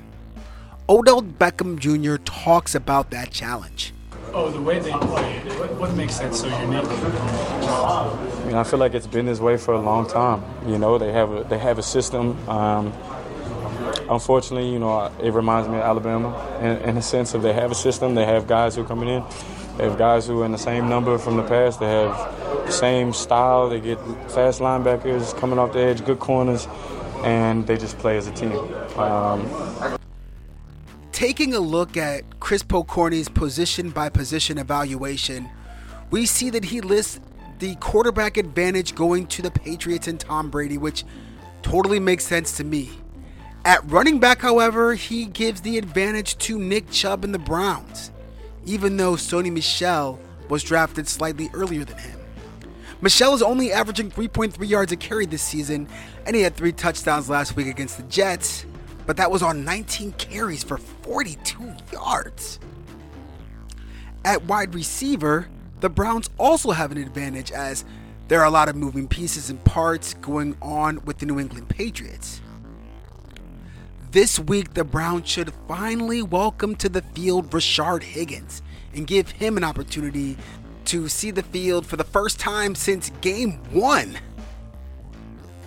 Odell 0.89 1.21
Beckham 1.21 1.77
Jr. 1.77 2.15
talks 2.23 2.73
about 2.73 3.11
that 3.11 3.29
challenge. 3.29 3.93
Oh, 4.33 4.49
the 4.49 4.59
way 4.59 4.79
they 4.79 4.91
play, 4.91 5.39
what, 5.59 5.71
what 5.75 5.93
makes 5.93 6.17
that 6.17 6.33
so 6.33 6.47
unique? 6.47 6.83
I 6.83 8.43
mean, 8.47 8.55
I 8.55 8.63
feel 8.63 8.79
like 8.79 8.95
it's 8.95 9.05
been 9.05 9.27
this 9.27 9.39
way 9.39 9.55
for 9.55 9.75
a 9.75 9.81
long 9.81 10.07
time. 10.07 10.43
You 10.65 10.79
know, 10.79 10.97
they 10.97 11.11
have 11.11 11.31
a, 11.31 11.43
they 11.43 11.59
have 11.59 11.77
a 11.77 11.83
system. 11.83 12.35
Um, 12.49 12.91
unfortunately, 14.09 14.71
you 14.71 14.79
know, 14.79 15.13
it 15.21 15.31
reminds 15.31 15.69
me 15.69 15.75
of 15.75 15.83
Alabama 15.83 16.57
in, 16.59 16.89
in 16.89 16.95
the 16.95 17.03
sense 17.03 17.35
of 17.35 17.43
they 17.43 17.53
have 17.53 17.69
a 17.69 17.75
system. 17.75 18.15
They 18.15 18.25
have 18.25 18.47
guys 18.47 18.75
who 18.75 18.81
are 18.81 18.87
coming 18.87 19.09
in. 19.09 19.23
They 19.77 19.83
have 19.83 19.99
guys 19.99 20.25
who 20.25 20.41
are 20.41 20.45
in 20.45 20.51
the 20.51 20.57
same 20.57 20.89
number 20.89 21.19
from 21.19 21.37
the 21.37 21.43
past. 21.43 21.79
They 21.79 21.87
have 21.87 22.11
the 22.49 22.58
same 22.71 23.13
style. 23.13 23.69
They 23.69 23.79
get 23.79 23.99
fast 24.31 24.59
linebackers 24.59 25.37
coming 25.37 25.59
off 25.59 25.73
the 25.73 25.79
edge, 25.79 26.03
good 26.05 26.19
corners, 26.19 26.67
and 27.23 27.65
they 27.67 27.77
just 27.77 27.97
play 27.97 28.17
as 28.17 28.27
a 28.27 28.31
team. 28.31 28.53
Um, 28.97 29.97
Taking 31.11 31.53
a 31.53 31.59
look 31.59 31.97
at 31.97 32.39
Chris 32.39 32.63
Pokorny's 32.63 33.27
position 33.27 33.89
by 33.89 34.09
position 34.09 34.57
evaluation, 34.57 35.49
we 36.11 36.25
see 36.25 36.49
that 36.51 36.63
he 36.63 36.81
lists 36.81 37.19
the 37.59 37.75
quarterback 37.75 38.37
advantage 38.37 38.95
going 38.95 39.27
to 39.27 39.41
the 39.41 39.51
Patriots 39.51 40.07
and 40.07 40.19
Tom 40.19 40.49
Brady, 40.49 40.77
which 40.77 41.03
totally 41.61 41.99
makes 41.99 42.25
sense 42.25 42.55
to 42.57 42.63
me. 42.63 42.89
At 43.65 43.83
running 43.91 44.19
back, 44.19 44.39
however, 44.39 44.93
he 44.93 45.25
gives 45.25 45.61
the 45.61 45.77
advantage 45.77 46.37
to 46.39 46.57
Nick 46.57 46.89
Chubb 46.89 47.25
and 47.25 47.33
the 47.33 47.39
Browns, 47.39 48.11
even 48.65 48.95
though 48.95 49.13
Sony 49.13 49.51
Michel 49.51 50.19
was 50.47 50.63
drafted 50.63 51.07
slightly 51.07 51.49
earlier 51.53 51.83
than 51.83 51.97
him. 51.97 52.18
Michel 53.01 53.33
is 53.33 53.41
only 53.41 53.71
averaging 53.71 54.11
3.3 54.11 54.67
yards 54.67 54.91
a 54.91 54.97
carry 54.97 55.25
this 55.25 55.41
season, 55.41 55.87
and 56.25 56.35
he 56.35 56.41
had 56.41 56.55
three 56.55 56.73
touchdowns 56.73 57.29
last 57.29 57.55
week 57.55 57.67
against 57.67 57.97
the 57.97 58.03
Jets 58.03 58.65
but 59.09 59.17
that 59.17 59.31
was 59.31 59.41
on 59.41 59.65
19 59.65 60.11
carries 60.19 60.63
for 60.63 60.77
42 60.77 61.73
yards. 61.91 62.59
At 64.23 64.43
wide 64.43 64.75
receiver, 64.75 65.49
the 65.79 65.89
Browns 65.89 66.29
also 66.37 66.69
have 66.69 66.91
an 66.91 66.99
advantage 66.99 67.51
as 67.51 67.85
there 68.27 68.39
are 68.39 68.45
a 68.45 68.51
lot 68.51 68.69
of 68.69 68.75
moving 68.75 69.07
pieces 69.07 69.49
and 69.49 69.63
parts 69.63 70.13
going 70.13 70.55
on 70.61 71.03
with 71.05 71.17
the 71.17 71.25
New 71.25 71.39
England 71.39 71.69
Patriots. 71.69 72.39
This 74.11 74.37
week, 74.37 74.75
the 74.75 74.83
Browns 74.83 75.27
should 75.27 75.53
finally 75.67 76.21
welcome 76.21 76.75
to 76.75 76.87
the 76.87 77.01
field 77.01 77.49
Rashard 77.49 78.03
Higgins 78.03 78.61
and 78.93 79.07
give 79.07 79.31
him 79.31 79.57
an 79.57 79.63
opportunity 79.63 80.37
to 80.89 81.07
see 81.07 81.29
the 81.29 81.43
field 81.43 81.85
for 81.85 81.97
the 81.97 82.03
first 82.03 82.39
time 82.39 82.73
since 82.73 83.11
game 83.21 83.59
one. 83.71 84.17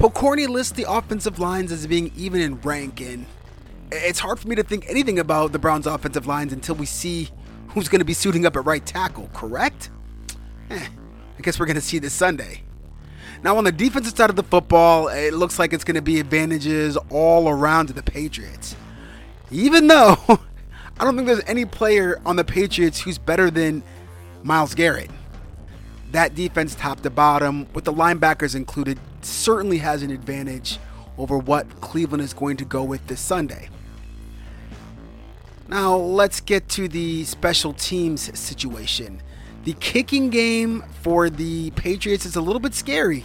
Pokorny 0.01 0.49
lists 0.49 0.73
the 0.73 0.85
offensive 0.91 1.39
lines 1.39 1.71
as 1.71 1.87
being 1.87 2.11
even 2.17 2.41
in 2.41 2.61
rank, 2.63 3.01
and 3.01 3.25
it's 3.93 4.19
hard 4.19 4.41
for 4.41 4.49
me 4.49 4.57
to 4.57 4.65
think 4.65 4.85
anything 4.89 5.21
about 5.21 5.53
the 5.53 5.61
Browns' 5.61 5.87
offensive 5.87 6.27
lines 6.27 6.53
until 6.53 6.75
we 6.75 6.87
see 6.87 7.29
who's 7.69 7.89
going 7.89 8.01
to 8.01 8.05
be 8.05 8.15
suiting 8.15 8.45
up 8.45 8.57
at 8.57 8.65
right 8.65 8.85
tackle, 8.85 9.31
correct? 9.33 9.91
Eh, 10.71 10.89
I 11.39 11.41
guess 11.41 11.61
we're 11.61 11.67
going 11.67 11.77
to 11.77 11.81
see 11.81 12.01
this 12.01 12.13
Sunday. 12.13 12.63
Now, 13.45 13.57
on 13.59 13.63
the 13.63 13.71
defensive 13.71 14.17
side 14.17 14.29
of 14.29 14.35
the 14.35 14.43
football, 14.43 15.07
it 15.07 15.35
looks 15.35 15.57
like 15.57 15.73
it's 15.73 15.85
going 15.85 15.95
to 15.95 16.03
be 16.03 16.19
advantages 16.19 16.97
all 17.11 17.49
around 17.49 17.87
to 17.87 17.93
the 17.93 18.03
Patriots. 18.03 18.75
Even 19.53 19.87
though 19.87 20.17
I 20.99 21.05
don't 21.05 21.15
think 21.15 21.29
there's 21.29 21.45
any 21.47 21.65
player 21.65 22.21
on 22.27 22.35
the 22.35 22.45
Patriots 22.45 23.01
who's 23.01 23.19
better 23.19 23.53
than 23.53 23.85
Myles 24.43 24.75
Garrett. 24.75 25.11
That 26.11 26.35
defense, 26.35 26.75
top 26.75 27.01
to 27.01 27.11
bottom, 27.11 27.67
with 27.73 27.85
the 27.85 27.93
linebackers 27.93 28.55
included, 28.55 28.99
certainly 29.23 29.79
has 29.79 30.03
an 30.03 30.11
advantage 30.11 30.79
over 31.17 31.39
what 31.39 31.81
Cleveland 31.81 32.23
is 32.23 32.35
going 32.35 32.59
to 32.59 32.65
go 32.65 32.83
with 32.85 33.07
this 33.07 33.21
Sunday. 33.21 33.71
Now, 35.69 35.97
let's 35.97 36.41
get 36.41 36.69
to 36.71 36.87
the 36.87 37.25
special 37.25 37.73
teams 37.73 38.39
situation. 38.39 39.23
The 39.65 39.73
kicking 39.75 40.29
game 40.29 40.85
for 41.01 41.31
the 41.31 41.71
Patriots 41.71 42.27
is 42.27 42.37
a 42.37 42.43
little 42.43 42.61
bit 42.61 42.75
scary. 42.75 43.25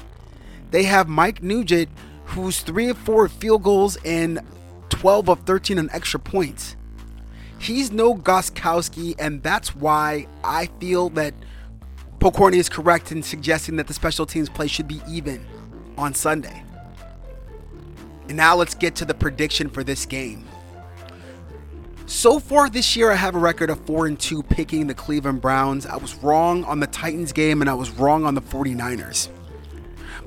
They 0.71 0.83
have 0.83 1.09
Mike 1.09 1.43
Nugent, 1.43 1.89
who's 2.23 2.61
3 2.61 2.89
of 2.89 2.97
4 2.99 3.27
field 3.27 3.63
goals 3.63 3.97
and 4.05 4.39
12 4.89 5.29
of 5.29 5.39
13 5.41 5.77
on 5.77 5.89
extra 5.91 6.21
points. 6.21 6.76
He's 7.59 7.91
no 7.91 8.13
Gostkowski, 8.15 9.15
and 9.19 9.41
that's 9.41 9.75
why 9.75 10.27
I 10.43 10.67
feel 10.79 11.09
that 11.11 11.33
Pokorny 12.19 12.55
is 12.55 12.69
correct 12.69 13.11
in 13.11 13.23
suggesting 13.23 13.75
that 13.77 13.87
the 13.87 13.93
special 13.93 14.25
teams 14.25 14.49
play 14.49 14.67
should 14.67 14.87
be 14.87 15.01
even 15.09 15.45
on 15.97 16.13
Sunday. 16.13 16.63
And 18.27 18.37
now 18.37 18.55
let's 18.55 18.75
get 18.75 18.95
to 18.95 19.05
the 19.05 19.13
prediction 19.13 19.69
for 19.69 19.83
this 19.83 20.05
game. 20.05 20.47
So 22.05 22.39
far 22.39 22.69
this 22.69 22.95
year, 22.95 23.11
I 23.11 23.15
have 23.15 23.35
a 23.35 23.39
record 23.39 23.69
of 23.69 23.85
4 23.85 24.07
and 24.07 24.19
2 24.19 24.43
picking 24.43 24.87
the 24.87 24.93
Cleveland 24.93 25.41
Browns. 25.41 25.85
I 25.85 25.97
was 25.97 26.15
wrong 26.15 26.63
on 26.63 26.79
the 26.79 26.87
Titans 26.87 27.33
game 27.33 27.61
and 27.61 27.69
I 27.69 27.73
was 27.73 27.89
wrong 27.91 28.25
on 28.25 28.33
the 28.33 28.41
49ers. 28.41 29.29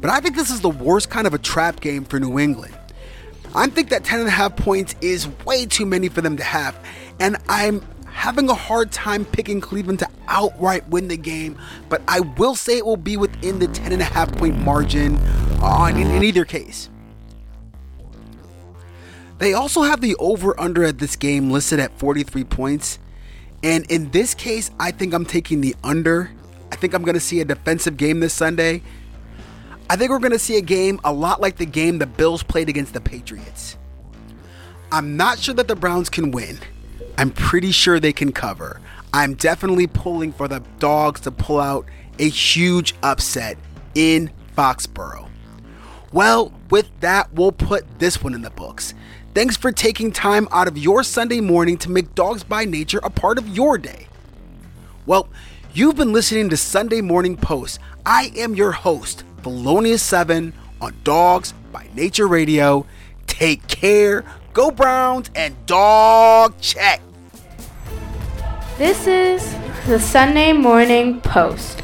But 0.00 0.10
I 0.10 0.20
think 0.20 0.36
this 0.36 0.50
is 0.50 0.60
the 0.60 0.70
worst 0.70 1.10
kind 1.10 1.26
of 1.26 1.34
a 1.34 1.38
trap 1.38 1.80
game 1.80 2.04
for 2.04 2.20
New 2.20 2.38
England. 2.38 2.76
I 3.54 3.66
think 3.66 3.88
that 3.90 4.04
10.5 4.04 4.56
points 4.56 4.94
is 5.00 5.28
way 5.44 5.66
too 5.66 5.86
many 5.86 6.08
for 6.08 6.20
them 6.20 6.36
to 6.36 6.44
have. 6.44 6.78
And 7.20 7.36
I'm 7.48 7.82
having 8.06 8.50
a 8.50 8.54
hard 8.54 8.90
time 8.90 9.24
picking 9.24 9.60
Cleveland 9.60 10.00
to 10.00 10.08
outright 10.26 10.88
win 10.88 11.08
the 11.08 11.16
game, 11.16 11.58
but 11.88 12.02
I 12.08 12.20
will 12.20 12.54
say 12.54 12.78
it 12.78 12.84
will 12.84 12.96
be 12.96 13.16
within 13.16 13.58
the 13.58 13.68
10.5 13.68 14.36
point 14.36 14.58
margin 14.58 15.16
on, 15.62 15.96
in, 15.96 16.10
in 16.10 16.24
either 16.24 16.44
case. 16.44 16.90
They 19.38 19.54
also 19.54 19.82
have 19.82 20.00
the 20.02 20.16
over 20.16 20.58
under 20.60 20.84
at 20.84 20.98
this 20.98 21.16
game 21.16 21.50
listed 21.50 21.80
at 21.80 21.98
43 21.98 22.44
points. 22.44 22.98
And 23.62 23.90
in 23.90 24.10
this 24.10 24.34
case, 24.34 24.70
I 24.78 24.90
think 24.90 25.14
I'm 25.14 25.24
taking 25.24 25.60
the 25.60 25.74
under. 25.82 26.30
I 26.70 26.76
think 26.76 26.94
I'm 26.94 27.02
going 27.02 27.14
to 27.14 27.20
see 27.20 27.40
a 27.40 27.44
defensive 27.44 27.96
game 27.96 28.20
this 28.20 28.34
Sunday. 28.34 28.82
I 29.88 29.96
think 29.96 30.10
we're 30.10 30.18
going 30.18 30.32
to 30.32 30.38
see 30.38 30.56
a 30.56 30.62
game 30.62 31.00
a 31.04 31.12
lot 31.12 31.40
like 31.40 31.56
the 31.56 31.66
game 31.66 31.98
the 31.98 32.06
Bills 32.06 32.42
played 32.42 32.68
against 32.68 32.92
the 32.92 33.00
Patriots. 33.00 33.76
I'm 34.92 35.16
not 35.16 35.38
sure 35.38 35.54
that 35.54 35.68
the 35.68 35.76
Browns 35.76 36.10
can 36.10 36.32
win. 36.32 36.58
I'm 37.18 37.30
pretty 37.30 37.70
sure 37.70 38.00
they 38.00 38.12
can 38.12 38.32
cover. 38.32 38.80
I'm 39.12 39.34
definitely 39.34 39.86
pulling 39.86 40.32
for 40.32 40.48
the 40.48 40.62
Dogs 40.78 41.20
to 41.22 41.30
pull 41.30 41.60
out 41.60 41.86
a 42.18 42.28
huge 42.28 42.94
upset 43.02 43.58
in 43.94 44.30
Foxborough. 44.56 45.28
Well, 46.12 46.52
with 46.70 46.88
that, 47.00 47.32
we'll 47.32 47.52
put 47.52 47.98
this 47.98 48.22
one 48.22 48.34
in 48.34 48.42
the 48.42 48.50
books. 48.50 48.94
Thanks 49.34 49.56
for 49.56 49.70
taking 49.70 50.10
time 50.10 50.48
out 50.50 50.66
of 50.66 50.76
your 50.76 51.02
Sunday 51.04 51.40
morning 51.40 51.78
to 51.78 51.90
make 51.90 52.14
Dawgs 52.14 52.42
by 52.42 52.64
Nature 52.64 53.00
a 53.02 53.10
part 53.10 53.38
of 53.38 53.48
your 53.48 53.78
day. 53.78 54.08
Well, 55.06 55.28
you've 55.72 55.96
been 55.96 56.12
listening 56.12 56.50
to 56.50 56.56
Sunday 56.56 57.00
Morning 57.00 57.36
Post. 57.36 57.78
I 58.04 58.32
am 58.36 58.54
your 58.54 58.72
host, 58.72 59.24
Thelonious7 59.42 60.52
on 60.80 60.94
Dawgs 61.04 61.54
by 61.72 61.88
Nature 61.94 62.26
Radio. 62.26 62.86
Take 63.26 63.66
care, 63.68 64.24
go 64.52 64.70
Browns, 64.70 65.30
and 65.34 65.54
dog 65.66 66.54
check. 66.60 67.00
This 68.78 69.06
is 69.06 69.54
the 69.86 69.98
Sunday 70.00 70.52
Morning 70.52 71.20
Post. 71.20 71.82